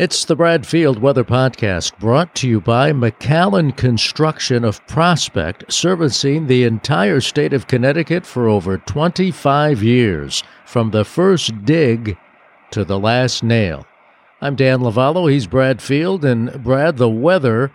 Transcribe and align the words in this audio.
It's 0.00 0.24
the 0.24 0.34
Bradfield 0.34 0.98
Weather 1.02 1.24
Podcast 1.24 1.98
brought 1.98 2.34
to 2.36 2.48
you 2.48 2.58
by 2.58 2.90
McAllen 2.90 3.76
Construction 3.76 4.64
of 4.64 4.80
Prospect, 4.86 5.70
servicing 5.70 6.46
the 6.46 6.64
entire 6.64 7.20
state 7.20 7.52
of 7.52 7.66
Connecticut 7.66 8.24
for 8.24 8.48
over 8.48 8.78
25 8.78 9.82
years, 9.82 10.42
from 10.64 10.90
the 10.90 11.04
first 11.04 11.66
dig 11.66 12.16
to 12.70 12.82
the 12.82 12.98
last 12.98 13.42
nail. 13.42 13.86
I'm 14.40 14.56
Dan 14.56 14.78
Lovallo, 14.78 15.30
he's 15.30 15.46
Brad 15.46 15.82
Field, 15.82 16.24
and 16.24 16.64
Brad, 16.64 16.96
the 16.96 17.10
weather. 17.10 17.70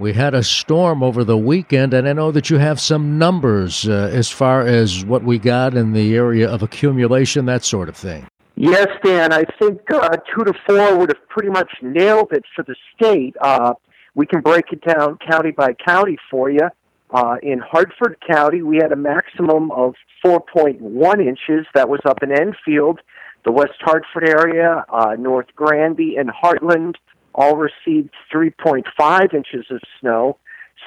We 0.00 0.14
had 0.14 0.34
a 0.34 0.42
storm 0.42 1.04
over 1.04 1.22
the 1.22 1.38
weekend, 1.38 1.94
and 1.94 2.08
I 2.08 2.12
know 2.12 2.32
that 2.32 2.50
you 2.50 2.56
have 2.56 2.80
some 2.80 3.18
numbers 3.18 3.88
uh, 3.88 4.10
as 4.12 4.28
far 4.28 4.62
as 4.62 5.04
what 5.04 5.22
we 5.22 5.38
got 5.38 5.76
in 5.76 5.92
the 5.92 6.16
area 6.16 6.50
of 6.50 6.64
accumulation, 6.64 7.46
that 7.46 7.62
sort 7.62 7.88
of 7.88 7.94
thing. 7.96 8.26
Yes, 8.60 8.88
Dan. 9.04 9.32
I 9.32 9.44
think 9.60 9.88
uh, 9.88 10.16
two 10.34 10.42
to 10.42 10.52
four 10.66 10.98
would 10.98 11.10
have 11.10 11.28
pretty 11.28 11.48
much 11.48 11.70
nailed 11.80 12.32
it 12.32 12.42
for 12.56 12.64
the 12.64 12.74
state. 12.92 13.36
Uh, 13.40 13.74
we 14.16 14.26
can 14.26 14.40
break 14.40 14.72
it 14.72 14.80
down 14.80 15.16
county 15.30 15.52
by 15.52 15.74
county 15.74 16.18
for 16.28 16.50
you. 16.50 16.68
Uh, 17.10 17.36
in 17.40 17.60
Hartford 17.60 18.16
County, 18.28 18.62
we 18.62 18.78
had 18.78 18.90
a 18.90 18.96
maximum 18.96 19.70
of 19.70 19.94
4.1 20.26 20.80
inches. 21.20 21.66
That 21.74 21.88
was 21.88 22.00
up 22.04 22.20
in 22.24 22.32
Enfield. 22.32 22.98
The 23.44 23.52
West 23.52 23.78
Hartford 23.78 24.28
area, 24.28 24.84
uh, 24.92 25.14
North 25.16 25.54
Granby, 25.54 26.16
and 26.16 26.28
Hartland 26.28 26.96
all 27.36 27.56
received 27.56 28.10
3.5 28.34 29.34
inches 29.34 29.66
of 29.70 29.80
snow. 30.00 30.36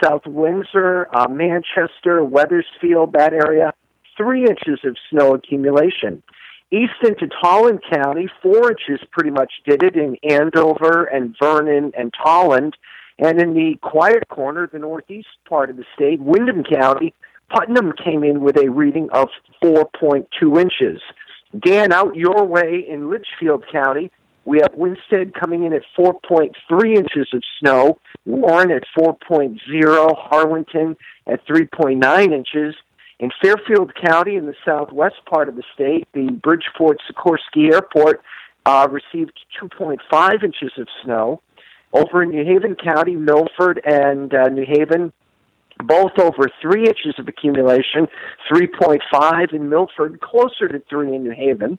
South 0.04 0.26
Windsor, 0.26 1.08
uh, 1.14 1.30
Manchester, 1.30 2.22
Wethersfield, 2.22 3.14
that 3.14 3.32
area, 3.32 3.74
three 4.18 4.42
inches 4.42 4.82
of 4.84 4.98
snow 5.10 5.36
accumulation. 5.36 6.22
East 6.72 6.94
into 7.04 7.28
Tolland 7.28 7.82
County, 7.92 8.30
four 8.42 8.72
inches 8.72 9.06
pretty 9.12 9.30
much 9.30 9.52
did 9.66 9.84
it 9.84 9.96
in 9.96 10.18
Andover 10.24 11.04
and 11.04 11.36
Vernon 11.42 11.92
and 11.98 12.14
Tolland. 12.14 12.74
And 13.20 13.42
in 13.42 13.54
the 13.54 13.78
quiet 13.82 14.28
corner, 14.30 14.70
the 14.72 14.80
northeast 14.80 15.28
part 15.48 15.70
of 15.70 15.78
the 15.78 15.84
state, 15.94 16.22
Windham 16.22 16.64
County, 16.64 17.14
Putnam 17.50 17.92
came 17.94 18.24
in 18.24 18.42
with 18.42 18.58
a 18.58 18.70
reading 18.70 19.10
of 19.12 19.28
4.2 19.62 20.60
inches. 20.60 21.02
Dan, 21.60 21.92
out 21.92 22.16
your 22.16 22.46
way 22.46 22.86
in 22.88 23.10
Litchfield 23.10 23.66
County, 23.70 24.10
we 24.46 24.60
have 24.60 24.74
Winsted 24.74 25.34
coming 25.34 25.66
in 25.66 25.74
at 25.74 25.84
4.3 25.98 26.96
inches 26.96 27.28
of 27.34 27.44
snow, 27.60 28.00
Warren 28.26 28.72
at 28.72 28.84
4.0, 28.98 29.60
Harwinton 30.32 30.96
at 31.28 31.46
3.9 31.46 32.34
inches, 32.34 32.76
in 33.22 33.30
Fairfield 33.40 33.94
County, 33.94 34.36
in 34.36 34.48
the 34.48 34.56
southwest 34.66 35.24
part 35.30 35.48
of 35.48 35.56
the 35.56 35.64
state, 35.76 36.08
the 36.14 36.32
Bridgeport 36.32 36.98
Sikorsky 37.08 37.72
Airport 37.72 38.24
uh, 38.66 38.88
received 38.90 39.40
2.5 39.62 40.44
inches 40.44 40.72
of 40.78 40.88
snow. 41.04 41.40
Over 41.94 42.24
in 42.24 42.30
New 42.30 42.44
Haven 42.44 42.76
County, 42.76 43.16
Milford 43.16 43.80
and 43.86 44.34
uh, 44.34 44.48
New 44.48 44.66
Haven, 44.66 45.14
both 45.84 46.18
over 46.18 46.50
3 46.62 46.88
inches 46.88 47.16
of 47.20 47.28
accumulation, 47.28 48.08
3.5 48.52 49.54
in 49.54 49.70
Milford, 49.70 50.20
closer 50.22 50.68
to 50.68 50.82
3 50.90 51.16
in 51.16 51.24
New 51.24 51.32
Haven. 51.32 51.78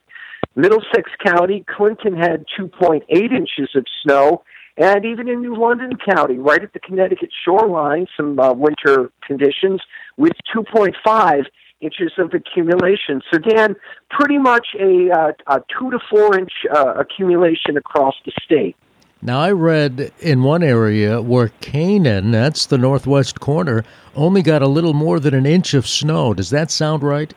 Middlesex 0.55 1.11
County, 1.25 1.65
Clinton 1.67 2.17
had 2.17 2.45
2.8 2.57 3.03
inches 3.11 3.75
of 3.75 3.85
snow, 4.05 4.45
and 4.77 5.05
even 5.05 5.29
in 5.29 5.43
New 5.43 5.57
London 5.57 5.93
County, 5.97 6.39
right 6.39 6.63
at 6.63 6.73
the 6.73 6.81
Connecticut 6.81 7.31
shoreline, 7.45 8.07
some 8.17 8.39
uh, 8.39 8.53
winter 8.53 9.11
conditions 9.27 9.81
with 10.17 10.33
2.5 10.55 11.45
inches 11.81 12.13
of 12.17 12.33
accumulation. 12.33 13.21
So, 13.31 13.39
Dan, 13.39 13.77
pretty 14.11 14.39
much 14.39 14.69
a, 14.79 15.11
uh, 15.11 15.33
a 15.49 15.63
two 15.79 15.91
to 15.91 15.99
four 16.11 16.39
inch 16.39 16.53
uh, 16.75 16.95
accumulation 16.95 17.77
across 17.77 18.15
the 18.25 18.33
state. 18.43 18.77
Now, 19.21 19.41
I 19.41 19.53
read 19.53 20.13
in 20.19 20.43
one 20.43 20.63
area 20.63 21.21
where 21.21 21.49
Canaan, 21.61 22.33
that's 22.33 22.67
the 22.67 22.79
northwest 22.79 23.39
corner, 23.39 23.85
only 24.17 24.43
got 24.43 24.63
a 24.63 24.67
little 24.67 24.95
more 24.95 25.21
than 25.21 25.35
an 25.35 25.47
inch 25.47 25.75
of 25.75 25.87
snow. 25.87 26.35
Does 26.35 26.51
that 26.51 26.71
sound 26.71 27.03
right? 27.03 27.33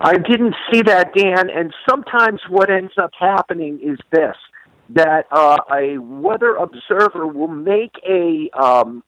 I 0.00 0.14
didn't 0.14 0.54
see 0.72 0.82
that, 0.82 1.14
Dan. 1.14 1.50
And 1.50 1.74
sometimes 1.88 2.40
what 2.48 2.70
ends 2.70 2.92
up 2.96 3.10
happening 3.18 3.78
is 3.82 3.98
this 4.10 4.36
that 4.90 5.26
uh, 5.30 5.58
a 5.72 5.98
weather 5.98 6.56
observer 6.56 7.26
will 7.26 7.48
make 7.48 7.94
a 8.08 8.50
um, 8.58 9.02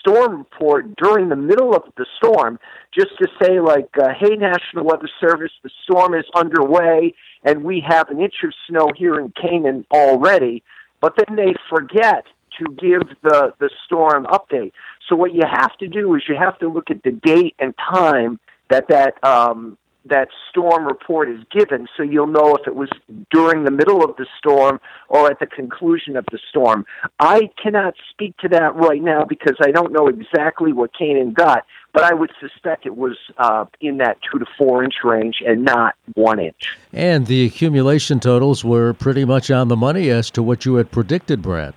storm 0.00 0.38
report 0.38 0.94
during 0.96 1.28
the 1.28 1.36
middle 1.36 1.74
of 1.74 1.82
the 1.96 2.06
storm 2.16 2.58
just 2.92 3.16
to 3.18 3.28
say, 3.40 3.60
like, 3.60 3.88
uh, 4.00 4.10
hey, 4.18 4.36
National 4.36 4.84
Weather 4.84 5.08
Service, 5.20 5.52
the 5.62 5.70
storm 5.84 6.14
is 6.14 6.24
underway 6.34 7.14
and 7.44 7.64
we 7.64 7.84
have 7.86 8.08
an 8.10 8.20
inch 8.20 8.34
of 8.44 8.52
snow 8.68 8.90
here 8.96 9.18
in 9.18 9.32
Canaan 9.40 9.86
already. 9.90 10.62
But 11.00 11.14
then 11.16 11.36
they 11.36 11.54
forget 11.68 12.24
to 12.58 12.64
give 12.74 13.02
the, 13.22 13.54
the 13.58 13.70
storm 13.86 14.26
update. 14.26 14.72
So 15.08 15.16
what 15.16 15.34
you 15.34 15.42
have 15.50 15.76
to 15.78 15.88
do 15.88 16.14
is 16.14 16.22
you 16.28 16.36
have 16.36 16.58
to 16.58 16.68
look 16.68 16.90
at 16.90 17.02
the 17.02 17.12
date 17.12 17.54
and 17.58 17.74
time 17.76 18.38
that 18.70 18.88
that 18.88 19.22
um, 19.24 19.78
that 20.04 20.28
storm 20.50 20.84
report 20.84 21.28
is 21.28 21.40
given 21.50 21.86
so 21.96 22.02
you'll 22.02 22.26
know 22.26 22.56
if 22.56 22.66
it 22.66 22.74
was 22.74 22.88
during 23.30 23.64
the 23.64 23.70
middle 23.70 24.04
of 24.04 24.16
the 24.16 24.26
storm 24.38 24.80
or 25.08 25.30
at 25.30 25.38
the 25.38 25.46
conclusion 25.46 26.16
of 26.16 26.24
the 26.32 26.38
storm. 26.48 26.84
I 27.20 27.50
cannot 27.62 27.94
speak 28.10 28.36
to 28.38 28.48
that 28.48 28.74
right 28.74 29.02
now 29.02 29.24
because 29.24 29.56
I 29.60 29.70
don't 29.70 29.92
know 29.92 30.08
exactly 30.08 30.72
what 30.72 30.90
Canaan 30.96 31.32
got, 31.32 31.64
but 31.92 32.02
I 32.02 32.14
would 32.14 32.32
suspect 32.40 32.86
it 32.86 32.96
was 32.96 33.16
uh, 33.38 33.66
in 33.80 33.98
that 33.98 34.18
two 34.30 34.38
to 34.38 34.46
four 34.58 34.82
inch 34.82 34.94
range 35.04 35.36
and 35.46 35.64
not 35.64 35.94
one 36.14 36.40
inch. 36.40 36.76
And 36.92 37.26
the 37.26 37.44
accumulation 37.46 38.18
totals 38.18 38.64
were 38.64 38.92
pretty 38.94 39.24
much 39.24 39.50
on 39.50 39.68
the 39.68 39.76
money 39.76 40.10
as 40.10 40.30
to 40.32 40.42
what 40.42 40.64
you 40.64 40.76
had 40.76 40.90
predicted, 40.90 41.42
Brad. 41.42 41.74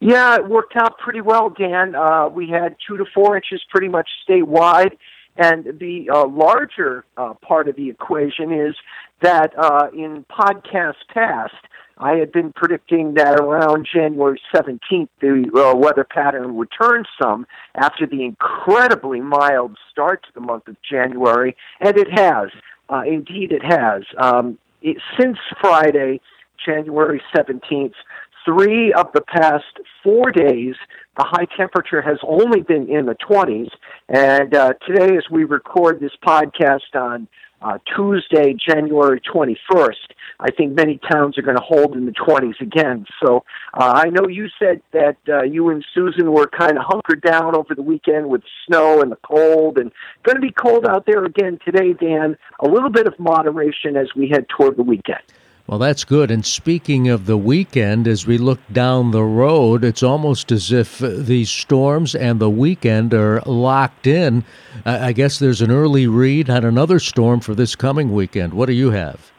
Yeah, 0.00 0.36
it 0.36 0.48
worked 0.48 0.76
out 0.76 0.96
pretty 0.98 1.20
well, 1.20 1.50
Dan. 1.50 1.96
Uh, 1.96 2.28
we 2.28 2.48
had 2.48 2.76
two 2.86 2.96
to 2.98 3.04
four 3.12 3.36
inches 3.36 3.60
pretty 3.68 3.88
much 3.88 4.08
statewide 4.28 4.96
and 5.38 5.78
the 5.78 6.10
uh, 6.10 6.26
larger 6.26 7.04
uh, 7.16 7.34
part 7.34 7.68
of 7.68 7.76
the 7.76 7.88
equation 7.88 8.52
is 8.52 8.74
that 9.22 9.52
uh, 9.56 9.88
in 9.94 10.24
podcast 10.30 10.96
past, 11.14 11.54
I 11.96 12.16
had 12.16 12.30
been 12.30 12.52
predicting 12.52 13.14
that 13.14 13.40
around 13.40 13.86
January 13.92 14.40
17th, 14.54 15.08
the 15.20 15.50
uh, 15.54 15.76
weather 15.76 16.04
pattern 16.04 16.56
would 16.56 16.68
turn 16.80 17.04
some 17.20 17.46
after 17.74 18.06
the 18.06 18.24
incredibly 18.24 19.20
mild 19.20 19.76
start 19.90 20.24
to 20.24 20.28
the 20.34 20.40
month 20.40 20.68
of 20.68 20.76
January, 20.82 21.56
and 21.80 21.96
it 21.96 22.08
has. 22.10 22.50
Uh, 22.90 23.02
indeed, 23.06 23.52
it 23.52 23.64
has. 23.64 24.02
Um, 24.16 24.58
it, 24.80 24.96
since 25.18 25.38
Friday, 25.60 26.20
January 26.64 27.20
17th, 27.34 27.94
three 28.44 28.92
of 28.92 29.12
the 29.12 29.20
past 29.20 29.64
four 30.02 30.30
days, 30.30 30.74
the 31.16 31.24
high 31.24 31.46
temperature 31.56 32.00
has 32.02 32.18
only 32.22 32.62
been 32.62 32.88
in 32.88 33.06
the 33.06 33.16
20s. 33.16 33.70
And 34.08 34.54
uh, 34.54 34.74
today, 34.86 35.16
as 35.16 35.24
we 35.30 35.44
record 35.44 36.00
this 36.00 36.12
podcast 36.24 36.94
on 36.94 37.28
uh, 37.60 37.78
Tuesday, 37.96 38.54
January 38.54 39.20
21st, 39.20 40.14
I 40.40 40.50
think 40.52 40.74
many 40.74 41.00
towns 41.10 41.36
are 41.36 41.42
going 41.42 41.56
to 41.56 41.62
hold 41.62 41.96
in 41.96 42.06
the 42.06 42.12
20s 42.12 42.60
again. 42.60 43.04
So 43.20 43.44
uh, 43.74 43.92
I 43.96 44.10
know 44.10 44.28
you 44.28 44.46
said 44.58 44.80
that 44.92 45.16
uh, 45.28 45.42
you 45.42 45.68
and 45.70 45.84
Susan 45.92 46.32
were 46.32 46.46
kind 46.46 46.78
of 46.78 46.84
hunkered 46.86 47.20
down 47.20 47.56
over 47.56 47.74
the 47.74 47.82
weekend 47.82 48.28
with 48.28 48.42
snow 48.66 49.02
and 49.02 49.10
the 49.10 49.18
cold, 49.26 49.78
and 49.78 49.90
going 50.22 50.36
to 50.36 50.40
be 50.40 50.52
cold 50.52 50.86
out 50.86 51.04
there 51.06 51.24
again 51.24 51.58
today, 51.64 51.92
Dan. 51.92 52.36
A 52.60 52.68
little 52.68 52.90
bit 52.90 53.08
of 53.08 53.18
moderation 53.18 53.96
as 53.96 54.08
we 54.14 54.28
head 54.28 54.46
toward 54.48 54.76
the 54.76 54.84
weekend. 54.84 55.22
Well, 55.68 55.78
that's 55.78 56.04
good. 56.04 56.30
And 56.30 56.46
speaking 56.46 57.08
of 57.10 57.26
the 57.26 57.36
weekend, 57.36 58.08
as 58.08 58.26
we 58.26 58.38
look 58.38 58.58
down 58.72 59.10
the 59.10 59.22
road, 59.22 59.84
it's 59.84 60.02
almost 60.02 60.50
as 60.50 60.72
if 60.72 60.98
these 60.98 61.50
storms 61.50 62.14
and 62.14 62.40
the 62.40 62.48
weekend 62.48 63.12
are 63.12 63.42
locked 63.44 64.06
in. 64.06 64.44
I 64.86 65.12
guess 65.12 65.38
there's 65.38 65.60
an 65.60 65.70
early 65.70 66.06
read 66.06 66.48
on 66.48 66.64
another 66.64 66.98
storm 66.98 67.40
for 67.40 67.54
this 67.54 67.76
coming 67.76 68.14
weekend. 68.14 68.54
What 68.54 68.64
do 68.64 68.72
you 68.72 68.92
have? 68.92 69.30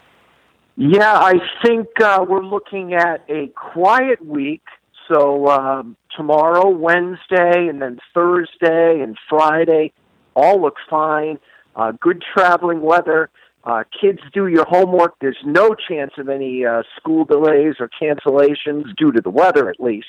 Yeah, 0.76 1.14
I 1.14 1.40
think 1.64 1.88
uh, 2.00 2.24
we're 2.28 2.44
looking 2.44 2.94
at 2.94 3.24
a 3.28 3.48
quiet 3.48 4.24
week. 4.24 4.62
So 5.08 5.48
um, 5.48 5.96
tomorrow, 6.16 6.68
Wednesday, 6.68 7.66
and 7.66 7.82
then 7.82 7.98
Thursday 8.14 9.00
and 9.00 9.18
Friday 9.28 9.92
all 10.36 10.62
look 10.62 10.76
fine. 10.88 11.40
Uh, 11.74 11.90
good 12.00 12.22
traveling 12.32 12.82
weather. 12.82 13.30
Uh, 13.62 13.84
kids 14.00 14.20
do 14.32 14.46
your 14.46 14.64
homework. 14.64 15.14
There's 15.20 15.36
no 15.44 15.74
chance 15.74 16.12
of 16.16 16.28
any 16.28 16.64
uh, 16.64 16.82
school 16.96 17.24
delays 17.24 17.74
or 17.78 17.90
cancellations 18.00 18.96
due 18.96 19.12
to 19.12 19.20
the 19.20 19.30
weather, 19.30 19.68
at 19.68 19.78
least. 19.78 20.06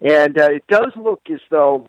And 0.00 0.38
uh, 0.38 0.50
it 0.52 0.64
does 0.68 0.92
look 0.96 1.22
as 1.32 1.40
though 1.50 1.88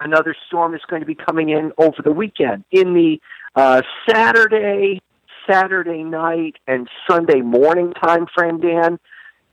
another 0.00 0.34
storm 0.46 0.74
is 0.74 0.80
going 0.88 1.00
to 1.00 1.06
be 1.06 1.14
coming 1.14 1.50
in 1.50 1.72
over 1.78 2.02
the 2.02 2.12
weekend. 2.12 2.64
In 2.72 2.94
the 2.94 3.20
uh, 3.54 3.82
Saturday, 4.08 5.00
Saturday 5.48 6.02
night, 6.02 6.56
and 6.66 6.88
Sunday 7.08 7.40
morning 7.40 7.92
time 7.92 8.26
frame, 8.34 8.60
Dan. 8.60 8.98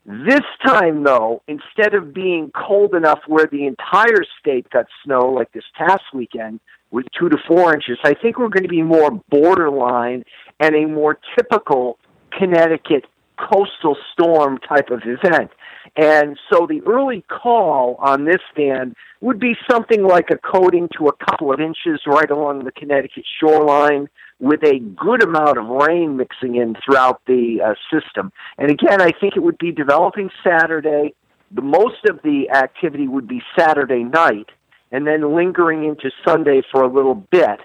This 0.03 0.41
time, 0.65 1.03
though, 1.03 1.43
instead 1.47 1.93
of 1.93 2.11
being 2.11 2.51
cold 2.55 2.95
enough 2.95 3.19
where 3.27 3.45
the 3.45 3.67
entire 3.67 4.23
state 4.39 4.67
got 4.71 4.87
snow 5.05 5.29
like 5.29 5.51
this 5.51 5.63
past 5.77 6.05
weekend 6.11 6.59
with 6.91 7.05
two 7.17 7.29
to 7.29 7.37
four 7.47 7.73
inches, 7.73 7.97
I 8.03 8.13
think 8.13 8.37
we're 8.37 8.49
going 8.49 8.63
to 8.63 8.69
be 8.69 8.81
more 8.81 9.11
borderline 9.29 10.23
and 10.59 10.75
a 10.75 10.85
more 10.85 11.17
typical 11.37 11.97
Connecticut 12.37 13.05
coastal 13.37 13.97
storm 14.13 14.59
type 14.59 14.89
of 14.91 15.01
event. 15.05 15.51
And 15.95 16.37
so 16.51 16.67
the 16.67 16.81
early 16.85 17.25
call 17.27 17.95
on 17.99 18.25
this, 18.25 18.41
Dan, 18.55 18.95
would 19.19 19.39
be 19.39 19.55
something 19.69 20.03
like 20.03 20.29
a 20.29 20.37
coating 20.37 20.87
to 20.97 21.07
a 21.07 21.13
couple 21.25 21.51
of 21.51 21.59
inches 21.59 22.01
right 22.05 22.29
along 22.29 22.63
the 22.63 22.71
Connecticut 22.71 23.25
shoreline 23.39 24.07
with 24.39 24.63
a 24.63 24.79
good 24.79 25.23
amount 25.23 25.57
of 25.57 25.65
rain 25.67 26.17
mixing 26.17 26.55
in 26.55 26.75
throughout 26.83 27.21
the 27.27 27.61
uh, 27.63 27.73
system. 27.91 28.31
And 28.57 28.71
again, 28.71 29.01
I 29.01 29.11
think 29.11 29.35
it 29.35 29.41
would 29.41 29.57
be 29.57 29.71
developing 29.71 30.29
Saturday. 30.43 31.13
The 31.51 31.61
most 31.61 32.05
of 32.09 32.21
the 32.23 32.49
activity 32.49 33.07
would 33.07 33.27
be 33.27 33.41
Saturday 33.57 34.03
night 34.03 34.49
and 34.91 35.07
then 35.07 35.35
lingering 35.35 35.85
into 35.85 36.11
Sunday 36.25 36.61
for 36.71 36.83
a 36.83 36.91
little 36.91 37.15
bit. 37.15 37.59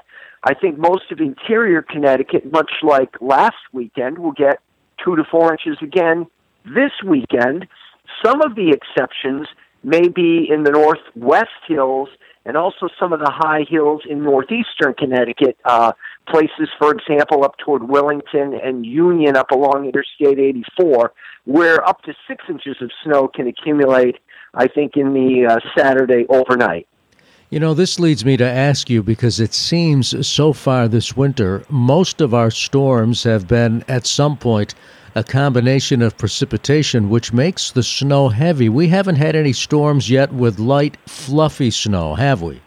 I 0.45 0.55
think 0.55 0.79
most 0.79 1.11
of 1.11 1.19
interior 1.19 1.83
Connecticut, 1.83 2.53
much 2.53 2.71
like 2.83 3.17
last 3.21 3.57
weekend, 3.73 4.19
will 4.19 4.33
get 4.33 4.61
two 5.05 5.17
to 5.17 5.25
four 5.25 5.53
inches 5.53 5.79
again 5.83 6.27
this 6.65 6.93
weekend. 7.05 7.67
Some 8.25 8.41
of 8.43 8.55
the 8.55 8.71
exceptions 8.71 9.49
may 9.83 10.09
be 10.09 10.49
in 10.51 10.63
the 10.63 10.71
northwest 10.71 11.51
hills 11.67 12.09
and 12.45 12.57
also 12.57 12.89
some 12.99 13.13
of 13.13 13.19
the 13.19 13.31
high 13.31 13.65
hills 13.69 14.03
in 14.09 14.23
northeastern 14.23 14.95
Connecticut. 14.95 15.59
Uh, 15.65 15.93
places, 16.29 16.69
for 16.79 16.93
example, 16.93 17.45
up 17.45 17.57
toward 17.59 17.83
Willington 17.83 18.65
and 18.65 18.87
Union, 18.87 19.37
up 19.37 19.51
along 19.51 19.87
Interstate 19.87 20.39
84, 20.39 21.13
where 21.45 21.87
up 21.87 22.03
to 22.03 22.15
six 22.29 22.45
inches 22.49 22.77
of 22.81 22.91
snow 23.05 23.27
can 23.27 23.49
accumulate. 23.49 24.17
I 24.55 24.69
think 24.69 24.97
in 24.97 25.13
the 25.13 25.47
uh, 25.47 25.59
Saturday 25.77 26.25
overnight. 26.29 26.87
You 27.49 27.61
know, 27.61 27.75
this 27.75 28.01
leads 28.01 28.25
me 28.25 28.37
to 28.39 28.45
ask 28.45 28.91
you 28.91 29.05
because 29.05 29.39
it 29.39 29.55
seems 29.55 30.27
so 30.27 30.53
far 30.53 30.89
this 30.89 31.17
winter, 31.17 31.63
most 31.69 32.21
of 32.21 32.35
our 32.35 32.51
storms 32.51 33.23
have 33.23 33.47
been 33.47 33.85
at 33.87 34.05
some 34.05 34.37
point 34.37 34.75
a 35.15 35.23
combination 35.23 36.03
of 36.03 36.19
precipitation, 36.19 37.09
which 37.09 37.33
makes 37.33 37.71
the 37.71 37.85
snow 37.85 38.31
heavy. 38.31 38.69
We 38.69 38.89
haven't 38.89 39.15
had 39.15 39.37
any 39.37 39.53
storms 39.53 40.11
yet 40.11 40.33
with 40.33 40.59
light, 40.59 40.97
fluffy 41.07 41.71
snow, 41.71 42.17
have 42.17 42.43
we? 42.43 42.61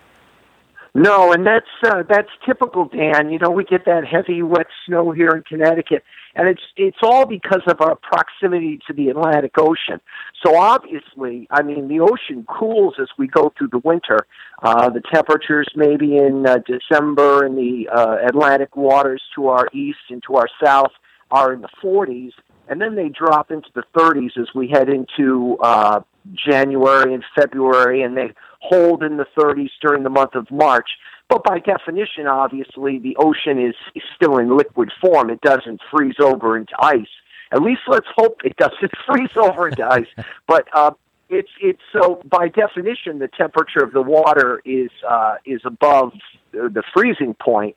No, 0.95 1.33
and 1.33 1.45
that's 1.45 1.67
uh, 1.83 2.03
that's 2.07 2.29
typical, 2.45 2.85
Dan. 2.85 3.29
You 3.31 3.37
know, 3.37 3.51
we 3.51 3.65
get 3.65 3.85
that 3.85 4.05
heavy, 4.05 4.41
wet 4.41 4.67
snow 4.85 5.11
here 5.11 5.29
in 5.29 5.43
Connecticut, 5.43 6.03
and 6.39 6.47
it's 6.47 6.61
it's 6.77 6.97
all 7.03 7.25
because 7.25 7.63
of 7.67 7.81
our 7.81 7.97
proximity 7.97 8.79
to 8.87 8.93
the 8.93 9.09
Atlantic 9.09 9.51
Ocean. 9.57 9.99
So 10.41 10.55
obviously, 10.55 11.49
I 11.51 11.63
mean, 11.63 11.89
the 11.89 11.99
ocean 11.99 12.45
cools 12.47 12.95
as 12.97 13.09
we 13.17 13.27
go 13.27 13.51
through 13.57 13.67
the 13.73 13.79
winter. 13.79 14.25
Uh, 14.63 14.89
the 14.89 15.01
temperatures 15.13 15.67
maybe 15.75 16.15
in 16.15 16.47
uh, 16.47 16.59
December 16.65 17.45
in 17.45 17.55
the 17.55 17.89
uh, 17.89 18.25
Atlantic 18.25 18.77
waters 18.77 19.21
to 19.35 19.49
our 19.49 19.67
east 19.73 19.99
and 20.09 20.23
to 20.27 20.37
our 20.37 20.47
south 20.63 20.91
are 21.29 21.51
in 21.51 21.59
the 21.59 21.69
40s, 21.83 22.31
and 22.69 22.79
then 22.79 22.95
they 22.95 23.09
drop 23.09 23.51
into 23.51 23.69
the 23.75 23.83
30s 23.93 24.37
as 24.39 24.47
we 24.55 24.69
head 24.69 24.87
into 24.87 25.57
uh, 25.61 25.99
January 26.33 27.13
and 27.13 27.23
February, 27.35 28.01
and 28.01 28.15
they 28.15 28.31
hold 28.61 29.03
in 29.03 29.17
the 29.17 29.27
30s 29.37 29.71
during 29.81 30.03
the 30.03 30.09
month 30.09 30.35
of 30.35 30.49
March. 30.49 30.89
But 31.29 31.43
by 31.43 31.59
definition, 31.59 32.25
obviously, 32.25 32.97
the 32.97 33.15
ocean 33.17 33.63
is, 33.63 33.75
still 34.15 34.39
in 34.39 34.57
liquid 34.57 34.91
form. 34.99 35.29
It 35.29 35.39
doesn't 35.41 35.79
freeze 35.91 36.15
over 36.19 36.57
into 36.57 36.73
ice. 36.79 37.07
At 37.51 37.61
least 37.61 37.81
let's 37.87 38.07
hope 38.15 38.41
it 38.43 38.57
doesn't 38.57 38.91
freeze 39.05 39.35
over 39.35 39.69
into 39.69 39.85
ice. 39.85 40.07
But 40.47 40.67
uh, 40.73 40.91
it's 41.29 41.49
it's 41.61 41.81
so 41.93 42.21
by 42.25 42.47
definition, 42.47 43.19
the 43.19 43.27
temperature 43.27 43.83
of 43.83 43.93
the 43.93 44.01
water 44.01 44.61
is 44.65 44.89
uh, 45.07 45.35
is 45.45 45.61
above 45.63 46.13
the 46.51 46.83
freezing 46.93 47.35
point. 47.35 47.75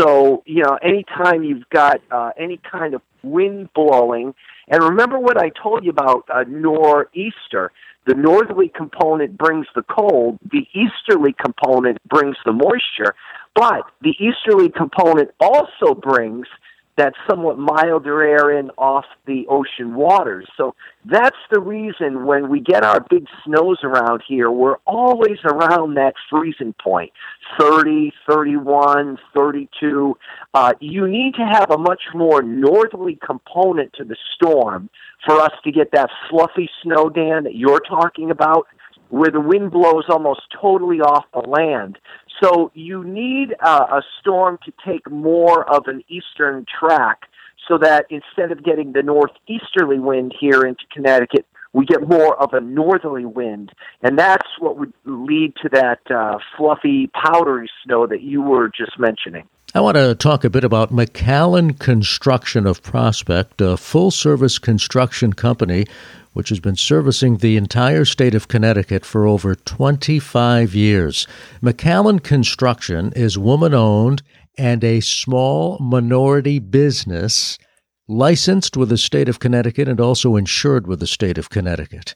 So 0.00 0.42
you 0.46 0.62
know, 0.62 0.78
anytime 0.82 1.44
you've 1.44 1.68
got 1.68 2.00
uh, 2.10 2.30
any 2.38 2.58
kind 2.70 2.94
of 2.94 3.02
wind 3.22 3.68
blowing, 3.74 4.34
and 4.68 4.82
remember 4.82 5.18
what 5.18 5.36
I 5.36 5.50
told 5.50 5.84
you 5.84 5.90
about 5.90 6.24
uh, 6.32 6.44
nor'easter. 6.48 7.70
The 8.06 8.14
northerly 8.14 8.68
component 8.68 9.38
brings 9.38 9.66
the 9.74 9.82
cold, 9.82 10.38
the 10.50 10.66
easterly 10.74 11.34
component 11.40 11.98
brings 12.08 12.36
the 12.44 12.52
moisture, 12.52 13.14
but 13.54 13.82
the 14.02 14.14
easterly 14.18 14.68
component 14.68 15.30
also 15.40 15.94
brings 15.94 16.46
that 16.96 17.14
somewhat 17.28 17.58
milder 17.58 18.22
air 18.22 18.56
in 18.56 18.70
off 18.78 19.04
the 19.26 19.46
ocean 19.48 19.94
waters. 19.94 20.46
So 20.56 20.74
that's 21.04 21.36
the 21.50 21.60
reason 21.60 22.24
when 22.24 22.48
we 22.48 22.60
get 22.60 22.84
our 22.84 23.04
big 23.10 23.26
snows 23.44 23.78
around 23.82 24.22
here, 24.26 24.50
we're 24.50 24.76
always 24.86 25.38
around 25.44 25.94
that 25.94 26.14
freezing 26.30 26.74
point 26.80 27.12
30, 27.58 28.12
31, 28.28 29.18
32. 29.34 30.16
Uh, 30.52 30.72
you 30.80 31.08
need 31.08 31.34
to 31.34 31.42
have 31.42 31.70
a 31.70 31.78
much 31.78 32.02
more 32.14 32.42
northerly 32.42 33.18
component 33.24 33.92
to 33.94 34.04
the 34.04 34.16
storm 34.34 34.88
for 35.26 35.40
us 35.40 35.52
to 35.64 35.72
get 35.72 35.90
that 35.92 36.10
fluffy 36.30 36.68
snow, 36.82 37.08
Dan, 37.08 37.44
that 37.44 37.56
you're 37.56 37.80
talking 37.80 38.30
about, 38.30 38.66
where 39.08 39.30
the 39.30 39.40
wind 39.40 39.70
blows 39.70 40.04
almost 40.08 40.42
totally 40.60 41.00
off 41.00 41.24
the 41.32 41.40
land. 41.40 41.98
So 42.42 42.70
you 42.74 43.04
need 43.04 43.54
uh, 43.60 43.86
a 43.90 44.02
storm 44.20 44.58
to 44.64 44.72
take 44.84 45.10
more 45.10 45.68
of 45.72 45.86
an 45.86 46.02
eastern 46.08 46.66
track 46.78 47.22
so 47.68 47.78
that 47.78 48.06
instead 48.10 48.52
of 48.52 48.64
getting 48.64 48.92
the 48.92 49.02
northeasterly 49.02 49.98
wind 49.98 50.34
here 50.38 50.62
into 50.62 50.84
Connecticut, 50.92 51.46
we 51.72 51.84
get 51.84 52.08
more 52.08 52.40
of 52.40 52.52
a 52.52 52.60
northerly 52.60 53.24
wind. 53.24 53.72
And 54.02 54.18
that's 54.18 54.48
what 54.58 54.78
would 54.78 54.92
lead 55.04 55.54
to 55.62 55.68
that 55.70 56.00
uh, 56.10 56.38
fluffy, 56.56 57.08
powdery 57.08 57.68
snow 57.84 58.06
that 58.06 58.22
you 58.22 58.42
were 58.42 58.68
just 58.68 58.98
mentioning. 58.98 59.48
I 59.76 59.80
want 59.80 59.96
to 59.96 60.14
talk 60.14 60.44
a 60.44 60.50
bit 60.50 60.62
about 60.62 60.92
McAllen 60.92 61.76
Construction 61.80 62.64
of 62.64 62.80
Prospect, 62.80 63.60
a 63.60 63.76
full 63.76 64.12
service 64.12 64.56
construction 64.60 65.32
company 65.32 65.84
which 66.32 66.50
has 66.50 66.60
been 66.60 66.76
servicing 66.76 67.38
the 67.38 67.56
entire 67.56 68.04
state 68.04 68.36
of 68.36 68.46
Connecticut 68.46 69.04
for 69.04 69.26
over 69.26 69.56
25 69.56 70.76
years. 70.76 71.26
McAllen 71.60 72.22
Construction 72.22 73.12
is 73.16 73.36
woman 73.36 73.74
owned 73.74 74.22
and 74.56 74.84
a 74.84 75.00
small 75.00 75.76
minority 75.80 76.60
business 76.60 77.58
licensed 78.06 78.76
with 78.76 78.90
the 78.90 78.98
state 78.98 79.28
of 79.28 79.40
Connecticut 79.40 79.88
and 79.88 80.00
also 80.00 80.36
insured 80.36 80.86
with 80.86 81.00
the 81.00 81.06
state 81.08 81.36
of 81.36 81.50
Connecticut. 81.50 82.14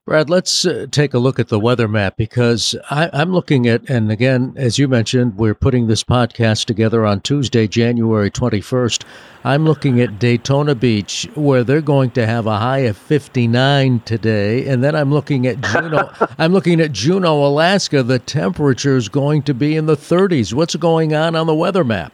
Brad, 0.07 0.29
let's 0.29 0.67
uh, 0.67 0.87
take 0.91 1.15
a 1.15 1.19
look 1.19 1.39
at 1.39 1.49
the 1.49 1.59
weather 1.59 1.89
map 1.89 2.19
because 2.19 2.77
I, 2.91 3.09
am 3.15 3.33
looking 3.33 3.67
at, 3.67 3.89
and 3.89 4.13
again, 4.13 4.53
as 4.55 4.79
you 4.79 4.87
mentioned, 4.87 5.39
we're 5.39 5.55
putting 5.55 5.87
this 5.87 6.05
podcast 6.05 6.67
together 6.67 7.07
on 7.07 7.23
Tuesday, 7.23 7.67
January 7.67 8.31
21st. 8.31 9.03
I'm 9.45 9.65
looking 9.65 10.03
at 10.03 10.19
Daytona 10.19 10.75
Beach, 10.75 11.27
where 11.37 11.65
they're 11.65 11.81
going 11.81 12.11
to 12.11 12.27
have 12.27 12.47
a 12.47 12.59
high 12.59 12.81
of 12.81 12.99
59 12.99 14.01
today, 14.01 14.69
and 14.69 14.85
then 14.85 14.95
I'm 14.95 15.11
looking 15.11 15.47
at 15.47 15.63
Juneau. 15.63 16.11
I'm 16.39 16.53
looking 16.53 16.83
at 16.83 16.93
Juneau, 16.93 17.43
Alaska. 17.43 18.03
The 18.03 18.19
temperature 18.19 18.99
is 18.99 19.09
going 19.09 19.45
to 19.45 19.55
be 19.55 19.75
in 19.75 19.87
the 19.87 19.97
30s. 19.97 20.53
What's 20.53 20.77
going 20.77 21.15
on 21.15 21.35
on 21.35 21.47
the 21.47 21.55
weather 21.55 21.83
map? 21.83 22.13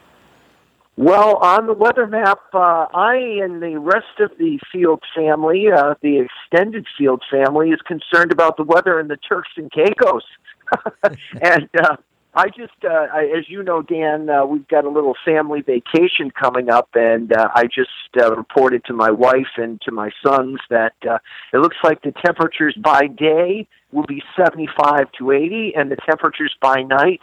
Well, 1.01 1.37
on 1.37 1.67
the 1.67 1.73
weather 1.73 2.07
map, 2.07 2.41
uh, 2.53 2.85
I 2.93 3.15
and 3.43 3.63
the 3.63 3.79
rest 3.79 4.21
of 4.21 4.33
the 4.37 4.59
Field 4.71 5.03
family, 5.17 5.69
uh, 5.75 5.95
the 6.03 6.19
extended 6.19 6.85
Field 6.99 7.23
family, 7.31 7.71
is 7.71 7.81
concerned 7.87 8.33
about 8.33 8.59
the 8.59 8.65
weather 8.65 9.01
in 9.01 9.09
the 9.09 9.17
Turks 9.17 9.49
and 9.57 9.73
Caicos. 9.73 10.25
and 11.41 11.71
uh, 11.83 11.97
I 12.35 12.49
just, 12.49 12.85
uh, 12.85 13.07
I, 13.15 13.33
as 13.35 13.49
you 13.49 13.63
know, 13.63 13.81
Dan, 13.81 14.29
uh, 14.29 14.45
we've 14.45 14.69
got 14.69 14.85
a 14.85 14.91
little 14.91 15.15
family 15.25 15.63
vacation 15.63 16.31
coming 16.39 16.69
up, 16.69 16.91
and 16.93 17.33
uh, 17.33 17.49
I 17.55 17.65
just 17.65 17.89
uh, 18.21 18.37
reported 18.37 18.85
to 18.85 18.93
my 18.93 19.11
wife 19.11 19.57
and 19.57 19.81
to 19.87 19.93
my 19.93 20.11
sons 20.23 20.61
that 20.69 20.93
uh, 21.11 21.17
it 21.55 21.61
looks 21.61 21.79
like 21.83 22.03
the 22.03 22.13
temperatures 22.23 22.77
by 22.79 23.07
day 23.07 23.67
will 23.91 24.05
be 24.05 24.23
75 24.37 25.11
to 25.19 25.33
80, 25.33 25.73
and 25.77 25.91
the 25.91 25.97
temperatures 26.07 26.55
by 26.61 26.83
night 26.83 27.21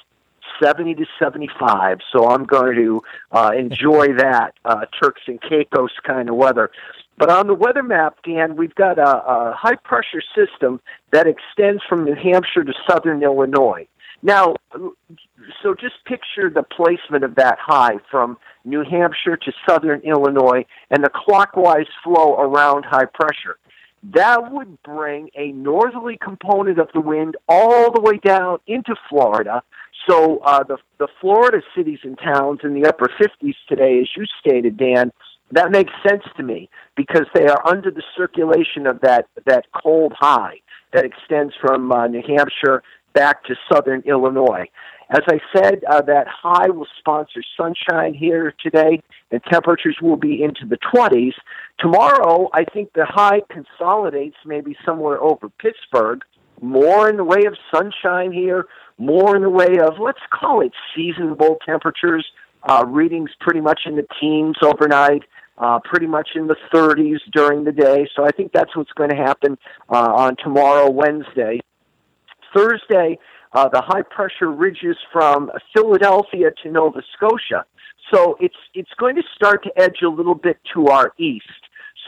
70 0.62 0.96
to 0.96 1.06
75. 1.20 2.00
So 2.12 2.30
I'm 2.30 2.46
going 2.46 2.76
to 2.76 3.02
uh, 3.32 3.52
enjoy 3.58 4.08
that 4.18 4.54
uh, 4.66 4.86
Turks 5.02 5.22
and 5.28 5.42
Caicos 5.42 5.92
kind 6.06 6.30
of 6.30 6.36
weather. 6.36 6.72
But 7.18 7.32
on 7.32 7.48
the 7.48 7.56
weather 7.56 7.84
map, 7.84 8.18
Dan, 8.24 8.56
we've 8.56 8.76
got 8.76 9.00
a, 9.00 9.08
a 9.08 9.56
high 9.58 9.76
pressure 9.76 10.22
system 10.36 10.80
that 11.12 11.26
extends 11.26 11.82
from 11.90 12.06
New 12.06 12.16
Hampshire 12.16 12.64
to 12.64 12.74
southern 12.88 13.24
Illinois. 13.24 13.88
Now, 14.22 14.56
so 15.64 15.76
just 15.80 15.96
picture 16.06 16.50
the 16.50 16.64
placement 16.64 17.24
of 17.24 17.36
that 17.36 17.58
high 17.60 17.98
from 18.10 18.38
New 18.66 18.84
Hampshire 18.84 19.38
to 19.38 19.52
southern 19.68 20.02
Illinois 20.02 20.66
and 20.90 21.04
the 21.04 21.10
clockwise 21.14 21.88
flow 22.04 22.36
around 22.36 22.84
high 22.84 23.06
pressure 23.06 23.58
that 24.14 24.52
would 24.52 24.82
bring 24.84 25.30
a 25.36 25.52
northerly 25.52 26.18
component 26.22 26.80
of 26.80 26.88
the 26.94 27.02
wind 27.02 27.36
all 27.48 27.92
the 27.92 28.02
way 28.02 28.18
down 28.18 28.60
into 28.68 28.96
Florida. 29.10 29.64
So 30.08 30.40
uh, 30.40 30.64
the 30.64 30.78
the 31.00 31.08
Florida 31.22 31.62
cities 31.76 32.00
and 32.04 32.18
towns 32.18 32.60
in 32.64 32.74
the 32.74 32.88
upper 32.88 33.08
50s 33.20 33.56
today, 33.68 34.00
as 34.00 34.10
you 34.16 34.26
stated, 34.40 34.78
Dan, 34.78 35.12
that 35.52 35.72
makes 35.72 35.92
sense 36.08 36.24
to 36.38 36.44
me 36.44 36.70
because 36.96 37.26
they 37.34 37.48
are 37.48 37.66
under 37.68 37.92
the 37.92 38.04
circulation 38.16 38.86
of 38.88 39.02
that 39.02 39.28
that 39.46 39.66
cold 39.72 40.14
high 40.18 40.60
that 40.94 41.06
extends 41.06 41.54
from 41.60 41.92
uh, 41.92 42.08
New 42.08 42.24
Hampshire 42.26 42.84
back 43.14 43.44
to 43.46 43.56
southern 43.72 44.02
Illinois. 44.06 44.66
As 45.10 45.22
I 45.28 45.40
said, 45.56 45.84
uh, 45.90 46.02
that 46.02 46.28
high 46.28 46.70
will 46.70 46.88
sponsor 47.00 47.42
sunshine 47.56 48.14
here 48.14 48.54
today, 48.62 49.02
and 49.32 49.42
temperatures 49.50 49.98
will 50.02 50.18
be 50.18 50.44
into 50.44 50.66
the 50.66 50.78
20s. 50.94 51.34
Tomorrow, 51.80 52.50
I 52.54 52.66
think 52.66 52.92
the 52.94 53.06
high 53.06 53.42
consolidates 53.50 54.36
maybe 54.46 54.76
somewhere 54.86 55.22
over 55.22 55.50
Pittsburgh, 55.50 56.22
more 56.62 57.10
in 57.10 57.16
the 57.16 57.24
way 57.24 57.46
of 57.46 57.56
sunshine 57.74 58.34
here, 58.34 58.66
more 58.98 59.36
in 59.36 59.42
the 59.42 59.50
way 59.50 59.80
of, 59.80 60.00
let's 60.00 60.20
call 60.32 60.62
it 60.62 60.72
seasonable 60.96 61.58
temperatures, 61.66 62.26
uh, 62.64 62.86
readings 62.88 63.30
pretty 63.40 63.62
much 63.62 63.82
in 63.86 63.96
the 63.96 64.06
teens 64.20 64.56
overnight. 64.62 65.24
Uh, 65.60 65.80
pretty 65.84 66.06
much 66.06 66.30
in 66.36 66.46
the 66.46 66.56
30s 66.72 67.18
during 67.34 67.64
the 67.64 67.72
day. 67.72 68.08
So 68.16 68.24
I 68.24 68.30
think 68.30 68.52
that's 68.52 68.78
what's 68.78 68.92
going 68.92 69.10
to 69.10 69.16
happen 69.16 69.58
uh, 69.90 70.14
on 70.14 70.36
tomorrow, 70.36 70.88
Wednesday. 70.88 71.62
Thursday, 72.56 73.18
uh, 73.54 73.68
the 73.70 73.82
high 73.82 74.04
pressure 74.04 74.52
ridges 74.52 74.98
from 75.12 75.52
Philadelphia 75.74 76.52
to 76.62 76.72
Nova 76.72 77.02
Scotia. 77.16 77.66
So 78.14 78.38
it's 78.40 78.56
it's 78.74 78.92
going 79.00 79.16
to 79.16 79.24
start 79.36 79.64
to 79.64 79.72
edge 79.82 80.02
a 80.04 80.10
little 80.10 80.36
bit 80.36 80.58
to 80.74 80.88
our 80.88 81.14
east. 81.18 81.46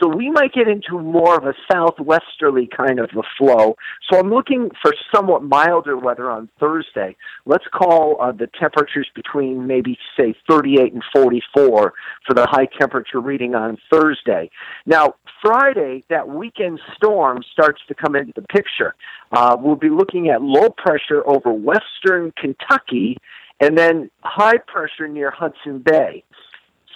So 0.00 0.08
we 0.08 0.30
might 0.30 0.52
get 0.52 0.66
into 0.66 0.98
more 0.98 1.36
of 1.36 1.44
a 1.44 1.54
southwesterly 1.70 2.68
kind 2.74 2.98
of 2.98 3.10
a 3.16 3.22
flow. 3.36 3.76
So 4.10 4.18
I'm 4.18 4.30
looking 4.30 4.70
for 4.80 4.92
somewhat 5.14 5.42
milder 5.42 5.96
weather 5.96 6.30
on 6.30 6.48
Thursday. 6.58 7.16
Let's 7.44 7.64
call 7.72 8.16
uh, 8.20 8.32
the 8.32 8.48
temperatures 8.58 9.08
between 9.14 9.66
maybe, 9.66 9.98
say, 10.16 10.34
38 10.48 10.94
and 10.94 11.02
44 11.12 11.92
for 12.26 12.34
the 12.34 12.46
high 12.50 12.66
temperature 12.78 13.20
reading 13.20 13.54
on 13.54 13.76
Thursday. 13.90 14.50
Now, 14.86 15.14
Friday, 15.42 16.04
that 16.08 16.28
weekend 16.28 16.80
storm 16.96 17.42
starts 17.52 17.80
to 17.88 17.94
come 17.94 18.16
into 18.16 18.32
the 18.34 18.42
picture. 18.42 18.94
Uh, 19.32 19.56
we'll 19.58 19.76
be 19.76 19.90
looking 19.90 20.30
at 20.30 20.42
low 20.42 20.70
pressure 20.70 21.22
over 21.26 21.52
western 21.52 22.32
Kentucky 22.36 23.18
and 23.60 23.76
then 23.76 24.10
high 24.22 24.58
pressure 24.66 25.06
near 25.06 25.30
Hudson 25.30 25.80
Bay. 25.84 26.24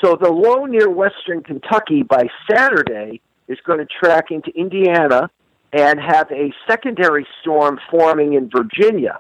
So 0.04 0.18
the 0.20 0.30
low 0.30 0.66
near 0.66 0.90
western 0.90 1.42
Kentucky 1.42 2.02
by 2.02 2.24
Saturday 2.50 3.22
is 3.48 3.56
going 3.64 3.78
to 3.78 3.86
track 3.86 4.30
into 4.30 4.50
Indiana 4.50 5.30
and 5.72 5.98
have 5.98 6.30
a 6.30 6.52
secondary 6.68 7.26
storm 7.40 7.80
forming 7.90 8.34
in 8.34 8.50
Virginia. 8.50 9.18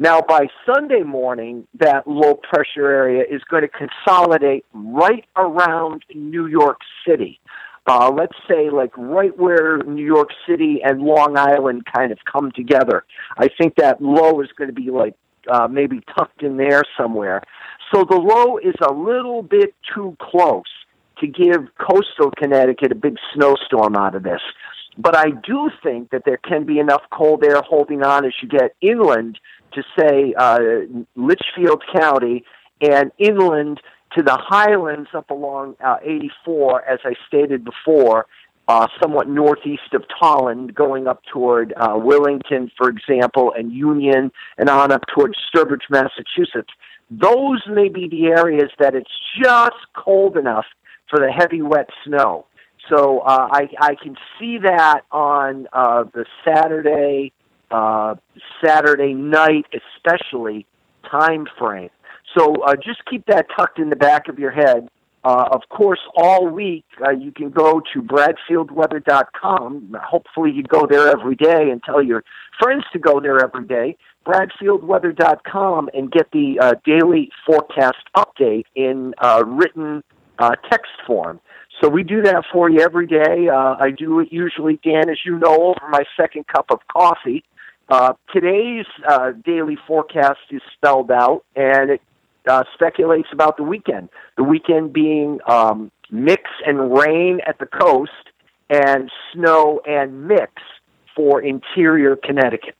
Now, 0.00 0.20
by 0.20 0.48
Sunday 0.66 1.02
morning, 1.02 1.68
that 1.78 2.08
low 2.08 2.34
pressure 2.34 2.90
area 2.90 3.22
is 3.30 3.42
going 3.48 3.62
to 3.62 3.68
consolidate 3.68 4.64
right 4.72 5.24
around 5.36 6.04
New 6.12 6.46
York 6.46 6.80
City. 7.06 7.38
Uh, 7.86 8.10
let's 8.10 8.36
say, 8.48 8.70
like 8.70 8.96
right 8.98 9.36
where 9.38 9.78
New 9.78 10.04
York 10.04 10.30
City 10.48 10.80
and 10.82 11.00
Long 11.00 11.38
Island 11.38 11.84
kind 11.94 12.10
of 12.10 12.18
come 12.30 12.50
together. 12.50 13.04
I 13.36 13.48
think 13.48 13.76
that 13.76 14.02
low 14.02 14.40
is 14.40 14.48
going 14.56 14.68
to 14.68 14.74
be 14.74 14.90
like 14.90 15.14
uh, 15.48 15.68
maybe 15.68 16.00
tucked 16.16 16.42
in 16.42 16.56
there 16.56 16.82
somewhere. 16.96 17.42
So 17.92 18.04
the 18.04 18.16
low 18.16 18.58
is 18.58 18.74
a 18.82 18.92
little 18.92 19.42
bit 19.42 19.74
too 19.94 20.16
close 20.20 20.64
to 21.20 21.26
give 21.26 21.68
coastal 21.78 22.30
Connecticut 22.36 22.92
a 22.92 22.94
big 22.94 23.16
snowstorm 23.34 23.96
out 23.96 24.14
of 24.14 24.22
this. 24.22 24.40
But 24.96 25.16
I 25.16 25.30
do 25.30 25.70
think 25.82 26.10
that 26.10 26.22
there 26.24 26.38
can 26.38 26.64
be 26.64 26.78
enough 26.78 27.02
cold 27.12 27.44
air 27.44 27.62
holding 27.62 28.02
on 28.02 28.24
as 28.24 28.32
you 28.42 28.48
get 28.48 28.74
inland 28.80 29.38
to, 29.72 29.82
say, 29.98 30.34
uh, 30.36 30.58
Litchfield 31.14 31.82
County 31.94 32.44
and 32.80 33.12
inland 33.18 33.80
to 34.16 34.22
the 34.22 34.36
highlands 34.40 35.10
up 35.14 35.30
along 35.30 35.76
uh, 35.84 35.96
84, 36.02 36.84
as 36.84 36.98
I 37.04 37.14
stated 37.26 37.64
before, 37.64 38.26
uh, 38.66 38.86
somewhat 39.00 39.28
northeast 39.28 39.94
of 39.94 40.04
Tolland, 40.20 40.74
going 40.74 41.06
up 41.06 41.22
toward 41.32 41.72
uh, 41.76 41.90
Willington, 41.90 42.70
for 42.76 42.88
example, 42.88 43.52
and 43.56 43.72
Union, 43.72 44.30
and 44.58 44.68
on 44.68 44.92
up 44.92 45.04
towards 45.14 45.36
Sturbridge, 45.54 45.88
Massachusetts 45.90 46.72
those 47.10 47.62
may 47.68 47.88
be 47.88 48.08
the 48.08 48.26
areas 48.26 48.70
that 48.78 48.94
it's 48.94 49.10
just 49.42 49.76
cold 49.96 50.36
enough 50.36 50.66
for 51.08 51.18
the 51.18 51.30
heavy 51.30 51.62
wet 51.62 51.88
snow. 52.04 52.46
So 52.88 53.20
uh, 53.20 53.48
I, 53.50 53.68
I 53.80 53.94
can 54.02 54.16
see 54.38 54.58
that 54.58 55.02
on 55.10 55.68
uh, 55.72 56.04
the 56.14 56.24
Saturday, 56.44 57.32
uh, 57.70 58.14
Saturday 58.64 59.14
night, 59.14 59.66
especially 59.72 60.66
time 61.10 61.46
frame. 61.58 61.90
So 62.36 62.62
uh, 62.62 62.76
just 62.76 63.04
keep 63.10 63.26
that 63.26 63.46
tucked 63.56 63.78
in 63.78 63.90
the 63.90 63.96
back 63.96 64.28
of 64.28 64.38
your 64.38 64.50
head. 64.50 64.88
Uh, 65.28 65.46
of 65.50 65.60
course, 65.68 66.00
all 66.16 66.48
week 66.48 66.86
uh, 67.06 67.10
you 67.10 67.30
can 67.30 67.50
go 67.50 67.82
to 67.92 68.00
bradfieldweather.com. 68.00 69.94
Hopefully, 70.02 70.50
you 70.50 70.62
go 70.62 70.86
there 70.86 71.06
every 71.06 71.34
day 71.34 71.68
and 71.70 71.82
tell 71.82 72.02
your 72.02 72.24
friends 72.58 72.84
to 72.94 72.98
go 72.98 73.20
there 73.20 73.38
every 73.38 73.66
day. 73.66 73.94
BradfieldWeather.com 74.24 75.90
and 75.92 76.10
get 76.10 76.30
the 76.32 76.58
uh, 76.58 76.76
daily 76.82 77.30
forecast 77.44 77.98
update 78.16 78.64
in 78.74 79.12
uh, 79.18 79.44
written 79.46 80.02
uh, 80.38 80.52
text 80.70 80.92
form. 81.06 81.40
So 81.82 81.90
we 81.90 82.04
do 82.04 82.22
that 82.22 82.44
for 82.50 82.70
you 82.70 82.80
every 82.80 83.06
day. 83.06 83.48
Uh, 83.52 83.76
I 83.78 83.90
do 83.90 84.20
it 84.20 84.28
usually, 84.32 84.80
Dan, 84.82 85.10
as 85.10 85.18
you 85.26 85.38
know, 85.38 85.74
over 85.74 85.90
my 85.90 86.04
second 86.18 86.46
cup 86.46 86.70
of 86.70 86.78
coffee. 86.90 87.44
Today's 88.32 88.86
daily 89.44 89.76
forecast 89.86 90.40
is 90.50 90.62
spelled 90.74 91.10
out, 91.10 91.44
and 91.54 91.90
it 91.90 92.00
uh, 92.48 92.64
speculates 92.74 93.28
about 93.32 93.56
the 93.56 93.62
weekend. 93.62 94.08
The 94.36 94.44
weekend 94.44 94.92
being 94.92 95.38
um, 95.46 95.90
mix 96.10 96.42
and 96.66 96.96
rain 96.96 97.40
at 97.46 97.58
the 97.58 97.66
coast, 97.66 98.12
and 98.70 99.10
snow 99.32 99.80
and 99.86 100.26
mix 100.28 100.52
for 101.14 101.40
interior 101.40 102.16
Connecticut. 102.16 102.76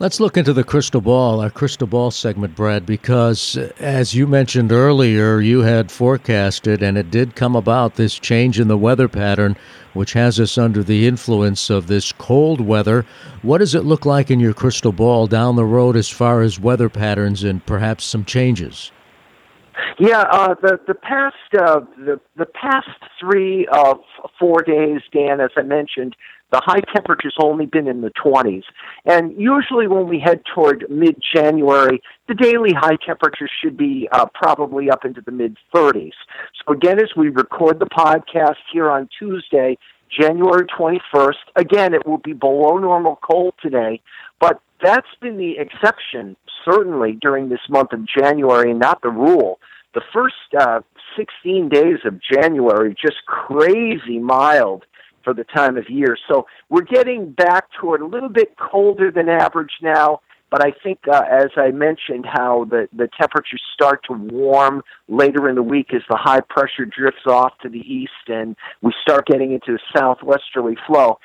Let's 0.00 0.20
look 0.20 0.36
into 0.36 0.52
the 0.52 0.62
crystal 0.62 1.00
ball, 1.00 1.40
our 1.40 1.50
crystal 1.50 1.88
ball 1.88 2.12
segment, 2.12 2.54
Brad, 2.54 2.86
because 2.86 3.56
as 3.80 4.14
you 4.14 4.28
mentioned 4.28 4.70
earlier, 4.70 5.40
you 5.40 5.62
had 5.62 5.90
forecasted, 5.90 6.84
and 6.84 6.96
it 6.96 7.10
did 7.10 7.34
come 7.34 7.56
about, 7.56 7.96
this 7.96 8.16
change 8.16 8.60
in 8.60 8.68
the 8.68 8.78
weather 8.78 9.08
pattern, 9.08 9.56
which 9.94 10.12
has 10.12 10.38
us 10.38 10.56
under 10.56 10.84
the 10.84 11.08
influence 11.08 11.68
of 11.68 11.88
this 11.88 12.12
cold 12.12 12.60
weather. 12.60 13.04
What 13.42 13.58
does 13.58 13.74
it 13.74 13.82
look 13.82 14.06
like 14.06 14.30
in 14.30 14.38
your 14.38 14.54
crystal 14.54 14.92
ball 14.92 15.26
down 15.26 15.56
the 15.56 15.64
road 15.64 15.96
as 15.96 16.08
far 16.08 16.42
as 16.42 16.60
weather 16.60 16.88
patterns 16.88 17.42
and 17.42 17.66
perhaps 17.66 18.04
some 18.04 18.24
changes? 18.24 18.92
Yeah, 19.98 20.20
uh, 20.30 20.54
the 20.62 20.78
the 20.86 20.94
past 20.94 21.34
uh, 21.58 21.80
the 21.96 22.20
the 22.36 22.46
past 22.46 22.88
three 23.18 23.66
of 23.72 23.98
uh, 24.22 24.28
four 24.38 24.62
days, 24.62 25.00
Dan, 25.12 25.40
as 25.40 25.50
I 25.56 25.62
mentioned, 25.62 26.14
the 26.50 26.60
high 26.64 26.80
temperature's 26.94 27.36
only 27.42 27.66
been 27.66 27.86
in 27.86 28.00
the 28.00 28.10
20s. 28.10 28.62
And 29.04 29.34
usually 29.38 29.86
when 29.86 30.08
we 30.08 30.20
head 30.20 30.42
toward 30.54 30.84
mid 30.90 31.16
January, 31.34 32.02
the 32.26 32.34
daily 32.34 32.72
high 32.72 32.96
temperature 33.04 33.48
should 33.62 33.76
be 33.76 34.08
uh, 34.12 34.26
probably 34.34 34.90
up 34.90 35.04
into 35.04 35.20
the 35.20 35.32
mid 35.32 35.56
30s. 35.74 36.12
So 36.66 36.72
again, 36.72 36.98
as 36.98 37.10
we 37.16 37.28
record 37.28 37.78
the 37.78 37.86
podcast 37.86 38.56
here 38.72 38.90
on 38.90 39.08
Tuesday, 39.18 39.78
January 40.10 40.66
21st, 40.66 41.34
again, 41.56 41.94
it 41.94 42.06
will 42.06 42.18
be 42.18 42.32
below 42.32 42.78
normal 42.78 43.16
cold 43.22 43.54
today, 43.62 44.00
but 44.40 44.60
that's 44.82 45.08
been 45.20 45.36
the 45.36 45.58
exception, 45.58 46.36
certainly, 46.64 47.12
during 47.20 47.48
this 47.48 47.60
month 47.68 47.92
of 47.92 48.06
January 48.06 48.72
not 48.72 49.02
the 49.02 49.10
rule. 49.10 49.58
The 49.94 50.02
first 50.12 50.36
uh, 50.58 50.80
16 51.16 51.68
days 51.68 51.98
of 52.04 52.20
January 52.22 52.94
just 52.94 53.26
crazy 53.26 54.18
mild 54.18 54.84
for 55.28 55.34
the 55.34 55.44
time 55.44 55.76
of 55.76 55.90
year. 55.90 56.16
So 56.26 56.46
we're 56.70 56.80
getting 56.80 57.32
back 57.32 57.66
toward 57.78 58.00
a 58.00 58.06
little 58.06 58.30
bit 58.30 58.56
colder 58.56 59.10
than 59.10 59.28
average 59.28 59.72
now. 59.82 60.22
But 60.50 60.64
I 60.64 60.72
think, 60.82 61.00
uh, 61.06 61.24
as 61.30 61.50
I 61.58 61.70
mentioned, 61.70 62.24
how 62.24 62.64
the, 62.64 62.88
the 62.96 63.10
temperatures 63.20 63.60
start 63.74 64.02
to 64.08 64.14
warm 64.14 64.82
later 65.06 65.50
in 65.50 65.56
the 65.56 65.62
week 65.62 65.92
as 65.92 66.00
the 66.08 66.16
high 66.16 66.40
pressure 66.40 66.86
drifts 66.86 67.26
off 67.26 67.52
to 67.60 67.68
the 67.68 67.80
east 67.80 68.28
and 68.28 68.56
we 68.80 68.94
start 69.02 69.26
getting 69.26 69.52
into 69.52 69.74
a 69.74 69.78
southwesterly 69.94 70.78
flow. 70.86 71.18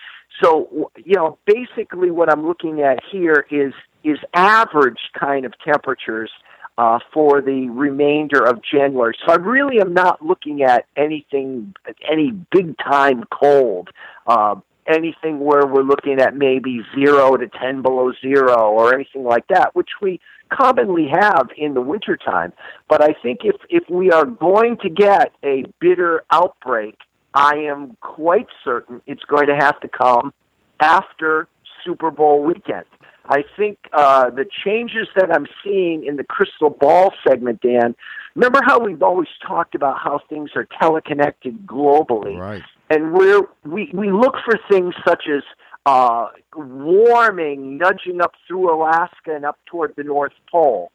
So, 0.43 0.91
you 0.97 1.15
know, 1.15 1.37
basically 1.45 2.11
what 2.11 2.29
I'm 2.29 2.45
looking 2.45 2.81
at 2.81 2.99
here 3.09 3.45
is 3.49 3.71
is 4.03 4.17
average 4.33 4.99
kind 5.17 5.45
of 5.45 5.53
temperatures 5.63 6.29
uh, 6.77 6.99
for 7.13 7.41
the 7.41 7.69
remainder 7.69 8.43
of 8.43 8.61
January. 8.63 9.15
So 9.25 9.31
I 9.31 9.35
really 9.35 9.79
am 9.79 9.93
not 9.93 10.25
looking 10.25 10.63
at 10.63 10.85
anything, 10.95 11.75
any 12.09 12.31
big 12.31 12.77
time 12.77 13.23
cold. 13.31 13.89
Uh, 14.25 14.55
anything 14.87 15.39
where 15.39 15.65
we're 15.65 15.83
looking 15.83 16.19
at 16.19 16.35
maybe 16.35 16.81
zero 16.93 17.37
to 17.37 17.47
10 17.47 17.81
below 17.81 18.11
zero 18.21 18.69
or 18.71 18.93
anything 18.93 19.23
like 19.23 19.47
that, 19.47 19.73
which 19.75 19.89
we 20.01 20.19
commonly 20.49 21.07
have 21.07 21.49
in 21.57 21.73
the 21.73 21.81
wintertime. 21.81 22.53
But 22.89 23.01
I 23.01 23.15
think 23.21 23.41
if, 23.43 23.55
if 23.69 23.89
we 23.89 24.11
are 24.11 24.25
going 24.25 24.77
to 24.77 24.89
get 24.89 25.31
a 25.43 25.63
bitter 25.79 26.23
outbreak, 26.31 26.97
I 27.33 27.55
am 27.55 27.97
quite 28.01 28.47
certain 28.63 29.01
it's 29.07 29.23
going 29.23 29.47
to 29.47 29.55
have 29.55 29.79
to 29.81 29.87
come 29.87 30.33
after 30.79 31.47
Super 31.83 32.11
Bowl 32.11 32.43
weekend. 32.43 32.85
I 33.25 33.43
think 33.55 33.77
uh, 33.93 34.29
the 34.29 34.45
changes 34.65 35.07
that 35.15 35.31
I'm 35.31 35.47
seeing 35.63 36.05
in 36.05 36.17
the 36.17 36.23
crystal 36.23 36.69
ball 36.69 37.13
segment, 37.27 37.61
Dan. 37.61 37.95
Remember 38.35 38.59
how 38.65 38.79
we've 38.79 39.01
always 39.01 39.29
talked 39.45 39.75
about 39.75 39.97
how 39.99 40.19
things 40.27 40.51
are 40.55 40.67
teleconnected 40.81 41.65
globally, 41.65 42.37
right? 42.37 42.63
And 42.89 43.13
we're 43.13 43.43
we 43.63 43.89
we 43.93 44.11
look 44.11 44.35
for 44.43 44.59
things 44.69 44.93
such 45.07 45.23
as 45.33 45.43
uh, 45.85 46.27
warming, 46.55 47.77
nudging 47.77 48.21
up 48.21 48.33
through 48.47 48.73
Alaska 48.73 49.35
and 49.35 49.45
up 49.45 49.57
toward 49.65 49.95
the 49.95 50.03
North 50.03 50.33
Pole. 50.51 50.91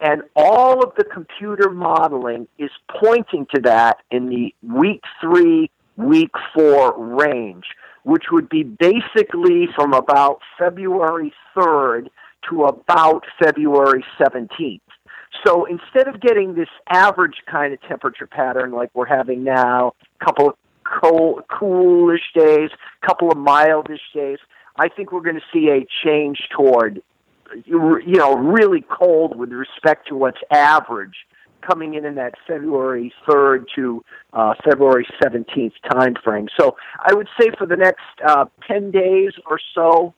And 0.00 0.22
all 0.34 0.82
of 0.82 0.94
the 0.96 1.04
computer 1.04 1.70
modeling 1.70 2.48
is 2.58 2.70
pointing 3.00 3.46
to 3.54 3.60
that 3.62 3.98
in 4.10 4.28
the 4.28 4.52
week 4.62 5.02
three, 5.20 5.70
week 5.96 6.32
four 6.54 6.94
range 6.98 7.66
which 8.04 8.24
would 8.32 8.48
be 8.48 8.62
basically 8.62 9.68
from 9.74 9.92
about 9.92 10.40
February 10.58 11.32
3rd 11.56 12.08
to 12.48 12.64
about 12.64 13.24
February 13.42 14.04
17th. 14.20 14.80
So 15.46 15.64
instead 15.64 16.08
of 16.08 16.20
getting 16.20 16.54
this 16.54 16.68
average 16.88 17.42
kind 17.50 17.72
of 17.72 17.80
temperature 17.82 18.26
pattern 18.26 18.72
like 18.72 18.90
we're 18.94 19.06
having 19.06 19.44
now, 19.44 19.94
a 20.20 20.24
couple 20.24 20.48
of 20.50 20.56
cold, 21.00 21.44
coolish 21.48 22.32
days, 22.34 22.70
a 23.02 23.06
couple 23.06 23.30
of 23.30 23.38
mildish 23.38 24.00
days, 24.14 24.38
I 24.76 24.88
think 24.88 25.12
we're 25.12 25.22
going 25.22 25.36
to 25.36 25.42
see 25.52 25.68
a 25.68 25.86
change 26.04 26.48
toward, 26.54 27.02
you 27.64 28.02
know, 28.06 28.34
really 28.36 28.84
cold 28.90 29.36
with 29.36 29.52
respect 29.52 30.08
to 30.08 30.16
what's 30.16 30.38
average 30.50 31.16
coming 31.62 31.94
in 31.94 32.04
in 32.04 32.14
that 32.16 32.34
February 32.46 33.12
3rd 33.26 33.64
to 33.76 34.04
uh, 34.32 34.54
February 34.64 35.06
17th 35.22 35.72
time 35.90 36.14
frame. 36.22 36.48
So 36.58 36.76
I 36.98 37.14
would 37.14 37.28
say 37.40 37.50
for 37.56 37.66
the 37.66 37.76
next 37.76 38.02
uh, 38.26 38.46
10 38.66 38.90
days 38.90 39.32
or 39.46 39.58
so, 39.74 40.14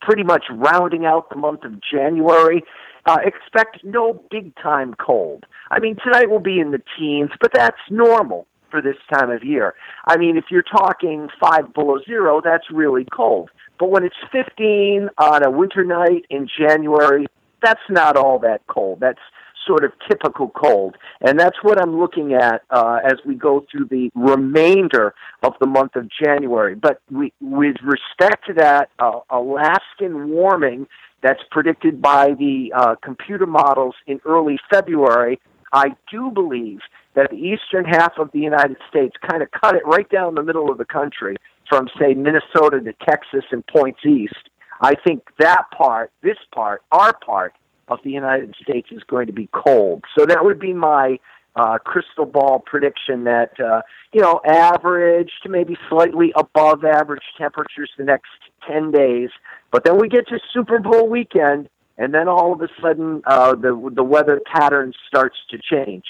pretty 0.00 0.22
much 0.22 0.44
rounding 0.50 1.04
out 1.04 1.28
the 1.30 1.36
month 1.36 1.64
of 1.64 1.74
January, 1.82 2.62
uh, 3.06 3.18
expect 3.24 3.84
no 3.84 4.22
big 4.30 4.54
time 4.56 4.94
cold. 4.94 5.44
I 5.70 5.78
mean, 5.78 5.96
tonight 6.02 6.30
will 6.30 6.40
be 6.40 6.58
in 6.58 6.70
the 6.72 6.82
teens, 6.98 7.30
but 7.40 7.52
that's 7.52 7.76
normal 7.90 8.46
for 8.70 8.82
this 8.82 8.96
time 9.12 9.30
of 9.30 9.44
year. 9.44 9.74
I 10.06 10.16
mean, 10.16 10.36
if 10.36 10.46
you're 10.50 10.62
talking 10.62 11.28
five 11.40 11.72
below 11.72 11.98
zero, 12.04 12.40
that's 12.42 12.70
really 12.70 13.06
cold. 13.12 13.50
But 13.78 13.90
when 13.90 14.04
it's 14.04 14.16
15 14.32 15.10
on 15.18 15.44
a 15.44 15.50
winter 15.50 15.84
night 15.84 16.24
in 16.30 16.48
January, 16.58 17.26
that's 17.62 17.80
not 17.88 18.16
all 18.16 18.38
that 18.40 18.66
cold. 18.66 19.00
That's 19.00 19.20
sort 19.66 19.84
of 19.84 19.92
typical 20.08 20.48
cold. 20.48 20.96
And 21.20 21.38
that's 21.38 21.56
what 21.62 21.80
I'm 21.80 21.98
looking 21.98 22.34
at 22.34 22.62
uh, 22.70 22.98
as 23.04 23.14
we 23.26 23.34
go 23.34 23.64
through 23.70 23.86
the 23.86 24.10
remainder 24.14 25.14
of 25.42 25.54
the 25.60 25.66
month 25.66 25.96
of 25.96 26.08
January. 26.08 26.74
But 26.74 27.00
we, 27.10 27.32
with 27.40 27.76
respect 27.82 28.46
to 28.46 28.54
that 28.54 28.90
uh, 28.98 29.20
Alaskan 29.30 30.30
warming 30.30 30.86
that's 31.22 31.40
predicted 31.50 32.00
by 32.00 32.34
the 32.38 32.72
uh, 32.74 32.94
computer 33.02 33.46
models 33.46 33.94
in 34.06 34.20
early 34.24 34.58
February, 34.70 35.40
I 35.72 35.96
do 36.10 36.30
believe 36.30 36.80
that 37.14 37.30
the 37.30 37.36
eastern 37.36 37.84
half 37.84 38.12
of 38.18 38.30
the 38.32 38.38
United 38.38 38.76
States 38.88 39.16
kind 39.28 39.42
of 39.42 39.50
cut 39.50 39.74
it 39.74 39.82
right 39.86 40.08
down 40.10 40.34
the 40.34 40.42
middle 40.42 40.70
of 40.70 40.78
the 40.78 40.84
country 40.84 41.36
from, 41.68 41.88
say, 41.98 42.14
Minnesota 42.14 42.80
to 42.80 42.92
Texas 43.04 43.44
and 43.50 43.66
points 43.66 44.00
east. 44.06 44.50
I 44.80 44.94
think 44.94 45.22
that 45.38 45.64
part, 45.76 46.12
this 46.22 46.36
part, 46.54 46.82
our 46.92 47.14
part, 47.14 47.54
of 47.88 47.98
the 48.04 48.10
United 48.10 48.54
States 48.62 48.88
is 48.90 49.02
going 49.04 49.26
to 49.26 49.32
be 49.32 49.48
cold. 49.52 50.04
So 50.16 50.26
that 50.26 50.44
would 50.44 50.58
be 50.58 50.72
my 50.72 51.18
uh, 51.56 51.78
crystal 51.78 52.26
ball 52.26 52.62
prediction 52.64 53.24
that 53.24 53.58
uh, 53.58 53.80
you 54.12 54.20
know 54.20 54.40
average 54.46 55.30
to 55.42 55.48
maybe 55.48 55.76
slightly 55.88 56.32
above 56.36 56.84
average 56.84 57.22
temperatures 57.38 57.90
the 57.96 58.04
next 58.04 58.30
ten 58.68 58.90
days. 58.90 59.30
But 59.70 59.84
then 59.84 59.98
we 59.98 60.08
get 60.08 60.28
to 60.28 60.38
Super 60.52 60.78
Bowl 60.78 61.08
weekend, 61.08 61.68
and 61.96 62.12
then 62.12 62.28
all 62.28 62.52
of 62.52 62.60
a 62.60 62.68
sudden 62.80 63.22
uh, 63.26 63.54
the 63.54 63.90
the 63.94 64.04
weather 64.04 64.40
pattern 64.52 64.92
starts 65.08 65.36
to 65.50 65.58
change. 65.58 66.04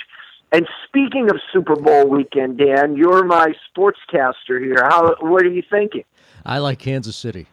And 0.52 0.66
speaking 0.86 1.28
of 1.30 1.36
Super 1.52 1.76
Bowl 1.76 2.08
weekend, 2.08 2.58
Dan, 2.58 2.96
you're 2.96 3.24
my 3.24 3.54
sportscaster 3.76 4.60
here. 4.60 4.84
How 4.88 5.14
what 5.20 5.44
are 5.44 5.50
you 5.50 5.62
thinking? 5.68 6.04
I 6.44 6.58
like 6.58 6.78
Kansas 6.78 7.16
City. 7.16 7.46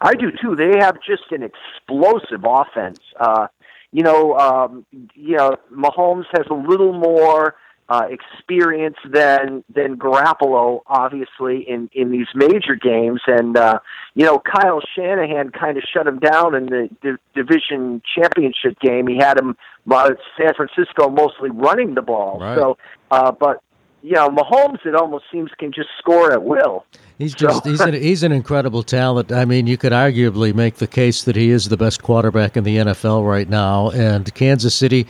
I 0.00 0.14
do 0.14 0.30
too. 0.30 0.56
They 0.56 0.78
have 0.78 1.00
just 1.02 1.24
an 1.30 1.42
explosive 1.42 2.44
offense. 2.44 3.00
Uh, 3.18 3.48
you 3.92 4.02
know, 4.02 4.36
um, 4.36 4.86
you 5.14 5.36
know, 5.36 5.56
Mahomes 5.72 6.26
has 6.32 6.46
a 6.50 6.54
little 6.54 6.92
more 6.92 7.56
uh, 7.88 8.08
experience 8.10 8.96
than 9.08 9.62
than 9.72 9.96
Garoppolo, 9.96 10.80
obviously 10.86 11.64
in 11.68 11.88
in 11.92 12.10
these 12.10 12.26
major 12.34 12.74
games, 12.74 13.20
and 13.26 13.56
uh, 13.56 13.78
you 14.14 14.24
know, 14.24 14.40
Kyle 14.40 14.80
Shanahan 14.94 15.50
kind 15.50 15.76
of 15.76 15.84
shut 15.84 16.06
him 16.06 16.18
down 16.18 16.54
in 16.54 16.66
the 16.66 16.88
di- 17.00 17.16
division 17.34 18.02
championship 18.14 18.78
game. 18.80 19.06
He 19.06 19.18
had 19.18 19.38
him 19.38 19.56
uh, 19.90 20.10
San 20.36 20.52
Francisco 20.54 21.08
mostly 21.08 21.50
running 21.50 21.94
the 21.94 22.02
ball. 22.02 22.40
Right. 22.40 22.56
So, 22.56 22.76
uh, 23.12 23.30
but 23.30 23.62
you 24.06 24.12
know, 24.12 24.28
Mahomes, 24.28 24.86
it 24.86 24.94
almost 24.94 25.24
seems 25.32 25.50
can 25.58 25.72
just 25.72 25.88
score 25.98 26.32
at 26.32 26.44
will. 26.44 26.86
He's 27.18 27.34
just 27.34 27.64
so. 27.64 27.70
he's 27.70 27.80
an, 27.80 27.94
he's 27.94 28.22
an 28.22 28.30
incredible 28.30 28.84
talent. 28.84 29.32
I 29.32 29.44
mean, 29.44 29.66
you 29.66 29.76
could 29.76 29.90
arguably 29.90 30.54
make 30.54 30.76
the 30.76 30.86
case 30.86 31.24
that 31.24 31.34
he 31.34 31.50
is 31.50 31.68
the 31.70 31.76
best 31.76 32.04
quarterback 32.04 32.56
in 32.56 32.62
the 32.62 32.76
NFL 32.76 33.28
right 33.28 33.48
now. 33.48 33.90
And 33.90 34.32
Kansas 34.32 34.76
City, 34.76 35.08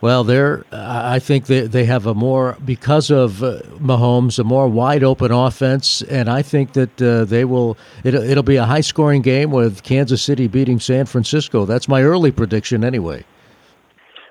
well, 0.00 0.24
they're 0.24 0.64
I 0.72 1.20
think 1.20 1.46
they 1.46 1.68
they 1.68 1.84
have 1.84 2.06
a 2.06 2.14
more 2.14 2.56
because 2.64 3.12
of 3.12 3.44
uh, 3.44 3.60
Mahomes 3.78 4.40
a 4.40 4.44
more 4.44 4.66
wide 4.66 5.04
open 5.04 5.30
offense, 5.30 6.02
and 6.02 6.28
I 6.28 6.42
think 6.42 6.72
that 6.72 7.00
uh, 7.00 7.24
they 7.24 7.44
will 7.44 7.78
it, 8.02 8.12
it'll 8.12 8.42
be 8.42 8.56
a 8.56 8.64
high 8.64 8.80
scoring 8.80 9.22
game 9.22 9.52
with 9.52 9.84
Kansas 9.84 10.20
City 10.20 10.48
beating 10.48 10.80
San 10.80 11.06
Francisco. 11.06 11.64
That's 11.64 11.86
my 11.86 12.02
early 12.02 12.32
prediction, 12.32 12.82
anyway. 12.82 13.24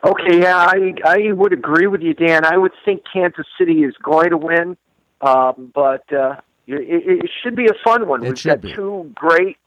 Okay, 0.03 0.41
yeah, 0.41 0.57
I 0.57 0.93
I 1.05 1.31
would 1.31 1.53
agree 1.53 1.87
with 1.87 2.01
you, 2.01 2.13
Dan. 2.13 2.43
I 2.43 2.57
would 2.57 2.71
think 2.83 3.03
Kansas 3.11 3.45
City 3.57 3.83
is 3.83 3.93
going 4.01 4.31
to 4.31 4.37
win, 4.37 4.75
um, 5.21 5.71
but 5.75 6.11
uh, 6.11 6.37
it, 6.65 7.23
it 7.23 7.29
should 7.43 7.55
be 7.55 7.65
a 7.65 7.75
fun 7.83 8.07
one. 8.07 8.23
It 8.23 8.29
We've 8.29 8.43
got 8.43 8.61
be. 8.61 8.73
two 8.73 9.11
great, 9.13 9.57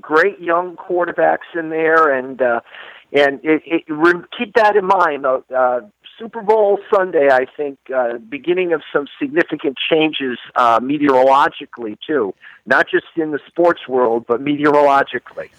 great 0.00 0.40
young 0.40 0.76
quarterbacks 0.76 1.46
in 1.54 1.70
there, 1.70 2.12
and 2.12 2.42
uh, 2.42 2.60
and 3.12 3.38
it, 3.44 3.62
it, 3.66 3.84
keep 4.36 4.54
that 4.54 4.74
in 4.74 4.86
mind. 4.86 5.24
Uh, 5.24 5.40
uh, 5.54 5.80
Super 6.18 6.42
Bowl 6.42 6.78
Sunday, 6.92 7.28
I 7.30 7.46
think, 7.56 7.78
uh, 7.94 8.18
beginning 8.18 8.72
of 8.72 8.82
some 8.92 9.06
significant 9.20 9.76
changes 9.90 10.38
uh, 10.54 10.80
meteorologically 10.82 11.98
too, 12.06 12.34
not 12.66 12.88
just 12.88 13.06
in 13.16 13.30
the 13.30 13.40
sports 13.46 13.86
world, 13.86 14.24
but 14.26 14.40
meteorologically. 14.40 15.50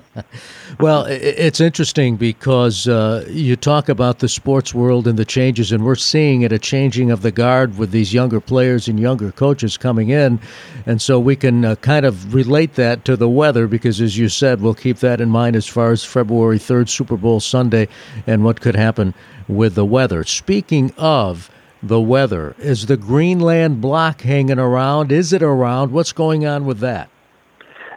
well, 0.80 1.04
it's 1.06 1.60
interesting 1.60 2.16
because 2.16 2.88
uh, 2.88 3.26
you 3.28 3.54
talk 3.54 3.90
about 3.90 4.20
the 4.20 4.28
sports 4.28 4.74
world 4.74 5.06
and 5.06 5.18
the 5.18 5.26
changes, 5.26 5.72
and 5.72 5.84
we're 5.84 5.94
seeing 5.94 6.42
it 6.42 6.52
a 6.52 6.58
changing 6.58 7.10
of 7.10 7.20
the 7.20 7.30
guard 7.30 7.76
with 7.76 7.90
these 7.90 8.14
younger 8.14 8.40
players 8.40 8.88
and 8.88 8.98
younger 8.98 9.30
coaches 9.30 9.76
coming 9.76 10.08
in, 10.08 10.40
and 10.86 11.02
so 11.02 11.20
we 11.20 11.36
can 11.36 11.64
uh, 11.66 11.74
kind 11.76 12.06
of 12.06 12.32
relate 12.32 12.74
that 12.74 13.04
to 13.04 13.14
the 13.14 13.28
weather 13.28 13.66
because, 13.66 14.00
as 14.00 14.16
you 14.16 14.30
said, 14.30 14.62
we'll 14.62 14.74
keep 14.74 14.98
that 14.98 15.20
in 15.20 15.28
mind 15.28 15.54
as 15.54 15.66
far 15.66 15.92
as 15.92 16.02
February 16.02 16.58
third, 16.58 16.88
Super 16.88 17.18
Bowl 17.18 17.40
Sunday, 17.40 17.88
and 18.26 18.42
what 18.42 18.62
could 18.62 18.74
happen 18.74 19.12
with 19.48 19.74
the 19.74 19.84
weather. 19.84 20.24
Speaking 20.24 20.94
of 20.96 21.50
the 21.82 22.00
weather, 22.00 22.54
is 22.58 22.86
the 22.86 22.96
Greenland 22.96 23.80
block 23.80 24.22
hanging 24.22 24.58
around? 24.58 25.12
Is 25.12 25.32
it 25.32 25.42
around? 25.42 25.92
What's 25.92 26.12
going 26.12 26.46
on 26.46 26.64
with 26.64 26.80
that? 26.80 27.08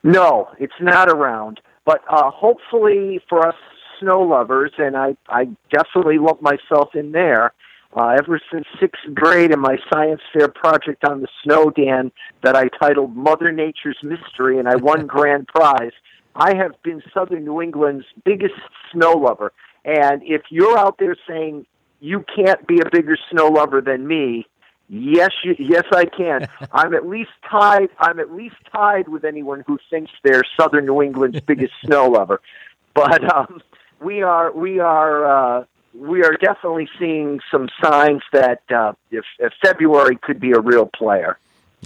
No, 0.03 0.49
it's 0.59 0.73
not 0.79 1.09
around. 1.09 1.59
But 1.85 2.01
uh, 2.09 2.29
hopefully 2.31 3.21
for 3.27 3.47
us 3.47 3.55
snow 3.99 4.21
lovers, 4.21 4.71
and 4.77 4.95
I, 4.95 5.15
I 5.29 5.49
definitely 5.71 6.17
lump 6.17 6.41
myself 6.41 6.95
in 6.95 7.11
there, 7.11 7.53
uh, 7.95 8.15
ever 8.19 8.39
since 8.51 8.65
sixth 8.79 9.01
grade 9.13 9.51
in 9.51 9.59
my 9.59 9.77
science 9.91 10.21
fair 10.33 10.47
project 10.47 11.03
on 11.03 11.21
the 11.21 11.27
snow, 11.43 11.69
Dan, 11.69 12.11
that 12.43 12.55
I 12.55 12.69
titled 12.79 13.15
Mother 13.15 13.51
Nature's 13.51 13.97
Mystery, 14.01 14.59
and 14.59 14.67
I 14.67 14.75
won 14.75 15.05
grand 15.07 15.47
prize. 15.47 15.91
I 16.35 16.55
have 16.55 16.81
been 16.83 17.03
Southern 17.13 17.43
New 17.43 17.61
England's 17.61 18.05
biggest 18.23 18.55
snow 18.91 19.13
lover. 19.13 19.51
And 19.83 20.21
if 20.23 20.43
you're 20.49 20.77
out 20.77 20.97
there 20.99 21.15
saying 21.27 21.65
you 22.01 22.25
can't 22.35 22.67
be 22.67 22.79
a 22.81 22.89
bigger 22.89 23.17
snow 23.29 23.47
lover 23.47 23.79
than 23.79 24.05
me, 24.05 24.45
yes, 24.89 25.31
you, 25.43 25.55
yes, 25.57 25.85
I 25.93 26.05
can. 26.05 26.49
I'm 26.73 26.93
at 26.93 27.07
least 27.07 27.29
tied. 27.49 27.89
I'm 27.99 28.19
at 28.19 28.33
least 28.33 28.55
tied 28.71 29.07
with 29.07 29.23
anyone 29.23 29.63
who 29.65 29.79
thinks 29.89 30.11
they're 30.23 30.43
Southern 30.59 30.87
New 30.87 31.01
England's 31.01 31.39
biggest 31.45 31.73
snow 31.85 32.09
lover. 32.09 32.41
But 32.93 33.33
um, 33.33 33.61
we 34.01 34.21
are 34.21 34.51
we 34.51 34.79
are 34.79 35.59
uh, 35.59 35.65
we 35.93 36.23
are 36.23 36.33
definitely 36.33 36.89
seeing 36.99 37.39
some 37.49 37.69
signs 37.81 38.23
that 38.33 38.63
uh, 38.73 38.93
if, 39.11 39.23
if 39.39 39.53
February 39.63 40.17
could 40.21 40.39
be 40.39 40.51
a 40.51 40.59
real 40.59 40.87
player. 40.87 41.37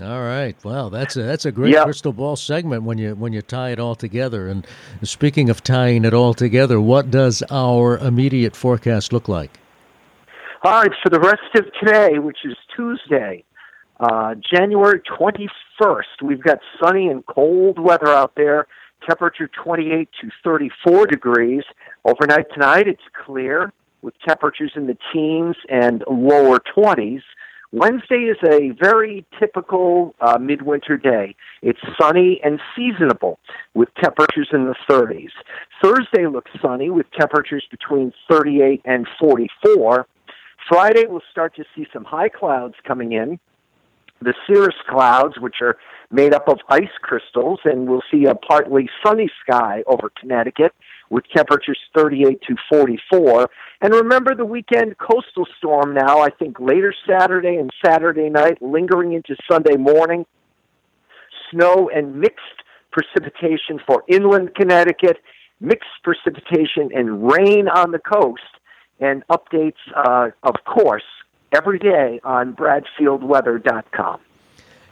All 0.01 0.21
right. 0.21 0.58
Well, 0.63 0.89
that's 0.89 1.15
a 1.15 1.23
that's 1.23 1.45
a 1.45 1.51
great 1.51 1.73
yep. 1.73 1.86
crystal 1.86 2.12
ball 2.12 2.36
segment 2.36 2.84
when 2.84 2.97
you 2.97 3.15
when 3.15 3.34
you 3.34 3.41
tie 3.41 3.69
it 3.69 3.80
all 3.80 3.95
together. 3.95 4.47
And 4.47 4.65
speaking 5.04 5.49
of 5.49 5.63
tying 5.63 6.04
it 6.06 6.13
all 6.13 6.34
together, 6.34 6.82
what 6.82 7.12
does 7.12 7.43
our 7.49 7.97
immediate 7.97 8.56
forecast 8.56 9.13
look 9.13 9.28
like? 9.30 9.60
All 10.65 10.71
right, 10.71 10.91
for 11.04 11.12
the 11.12 11.19
rest 11.19 11.43
of 11.54 11.65
today, 11.80 12.17
which 12.17 12.39
is 12.43 12.56
Tuesday, 12.75 13.43
uh, 13.99 14.34
January 14.51 14.99
twenty 15.15 15.47
first, 15.80 16.23
we've 16.23 16.41
got 16.41 16.58
sunny 16.82 17.08
and 17.08 17.23
cold 17.28 17.78
weather 17.78 18.08
out 18.08 18.34
there. 18.36 18.65
Temperature 19.08 19.47
twenty 19.63 19.91
eight 19.91 20.10
to 20.21 20.32
thirty 20.43 20.71
four 20.84 21.06
degrees. 21.06 21.62
Overnight 22.04 22.47
tonight, 22.51 22.88
it's 22.88 23.04
clear 23.28 23.73
with 24.01 24.15
temperatures 24.28 24.71
in 24.75 24.88
the 24.88 24.97
teens 25.13 25.56
and 25.69 26.04
lower 26.10 26.60
20s. 26.75 27.21
Wednesday 27.71 28.32
is 28.32 28.38
a 28.49 28.71
very 28.82 29.23
typical 29.39 30.15
uh, 30.19 30.39
midwinter 30.39 30.97
day. 30.97 31.36
It's 31.62 31.80
sunny 32.01 32.41
and 32.43 32.60
seasonable 32.75 33.38
with 33.75 33.89
temperatures 34.01 34.49
in 34.51 34.65
the 34.65 34.75
30s. 34.89 35.30
Thursday 35.84 36.25
looks 36.25 36.49
sunny 36.60 36.89
with 36.89 37.06
temperatures 37.12 37.65
between 37.69 38.13
38 38.32 38.82
and 38.86 39.08
44. 39.19 40.08
Friday, 40.67 41.06
we'll 41.08 41.21
start 41.32 41.56
to 41.56 41.63
see 41.75 41.86
some 41.93 42.04
high 42.04 42.30
clouds 42.30 42.75
coming 42.88 43.13
in. 43.13 43.39
The 44.21 44.34
cirrus 44.47 44.75
clouds, 44.89 45.36
which 45.39 45.58
are 45.62 45.78
made 46.10 46.34
up 46.34 46.47
of 46.47 46.60
ice 46.69 46.95
crystals, 47.01 47.60
and 47.65 47.88
we'll 47.88 48.04
see 48.12 48.25
a 48.25 48.34
partly 48.34 48.89
sunny 49.06 49.30
sky 49.43 49.84
over 49.86 50.12
Connecticut 50.19 50.73
with 51.10 51.25
temperatures 51.36 51.78
38 51.95 52.41
to 52.47 52.56
44. 52.69 53.49
And 53.82 53.93
remember 53.93 54.34
the 54.34 54.45
weekend 54.45 54.97
coastal 54.97 55.45
storm 55.58 55.93
now, 55.93 56.19
I 56.19 56.30
think 56.30 56.60
later 56.60 56.93
Saturday 57.08 57.58
and 57.58 57.69
Saturday 57.86 58.30
night, 58.30 58.62
lingering 58.62 59.13
into 59.13 59.36
Sunday 59.51 59.75
morning. 59.75 60.25
Snow 61.51 61.91
and 61.93 62.15
mixed 62.19 62.63
precipitation 62.91 63.80
for 63.86 64.04
inland 64.08 64.56
Connecticut, 64.56 65.17
mixed 65.60 65.89
precipitation 66.04 66.89
and 66.95 67.32
rain 67.32 67.67
on 67.67 67.91
the 67.91 67.99
coast, 67.99 68.41
and 69.00 69.24
updates, 69.28 69.74
uh, 69.96 70.30
of 70.44 70.56
course, 70.66 71.04
every 71.52 71.80
day 71.80 72.20
on 72.24 72.54
BradfieldWeather.com. 72.54 74.20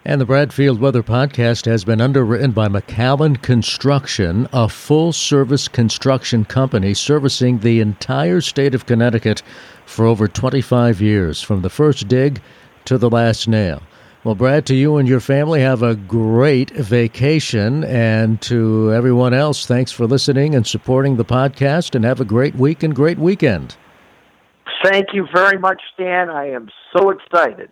And 0.05 0.19
the 0.19 0.25
Bradfield 0.25 0.81
Weather 0.81 1.01
Podcast 1.01 1.65
has 1.65 1.85
been 1.85 2.01
underwritten 2.01 2.51
by 2.51 2.67
McAllen 2.67 3.41
Construction, 3.41 4.49
a 4.51 4.67
full 4.67 5.13
service 5.13 5.69
construction 5.69 6.43
company 6.43 6.93
servicing 6.93 7.59
the 7.59 7.79
entire 7.79 8.41
state 8.41 8.75
of 8.75 8.85
Connecticut 8.85 9.41
for 9.85 10.05
over 10.05 10.27
25 10.27 10.99
years, 10.99 11.41
from 11.41 11.61
the 11.61 11.69
first 11.69 12.09
dig 12.09 12.41
to 12.83 12.97
the 12.97 13.09
last 13.09 13.47
nail. 13.47 13.81
Well, 14.25 14.35
Brad, 14.35 14.65
to 14.65 14.75
you 14.75 14.97
and 14.97 15.07
your 15.07 15.21
family, 15.21 15.61
have 15.61 15.83
a 15.83 15.95
great 15.95 16.71
vacation. 16.71 17.85
And 17.85 18.41
to 18.41 18.91
everyone 18.93 19.33
else, 19.33 19.65
thanks 19.65 19.93
for 19.93 20.05
listening 20.05 20.53
and 20.53 20.67
supporting 20.67 21.15
the 21.15 21.25
podcast, 21.25 21.95
and 21.95 22.03
have 22.03 22.19
a 22.19 22.25
great 22.25 22.55
week 22.55 22.83
and 22.83 22.93
great 22.93 23.19
weekend. 23.19 23.77
Thank 24.83 25.07
you 25.13 25.27
very 25.33 25.57
much, 25.57 25.81
Stan. 25.93 26.29
I 26.29 26.49
am 26.51 26.69
so 26.95 27.09
excited. 27.09 27.71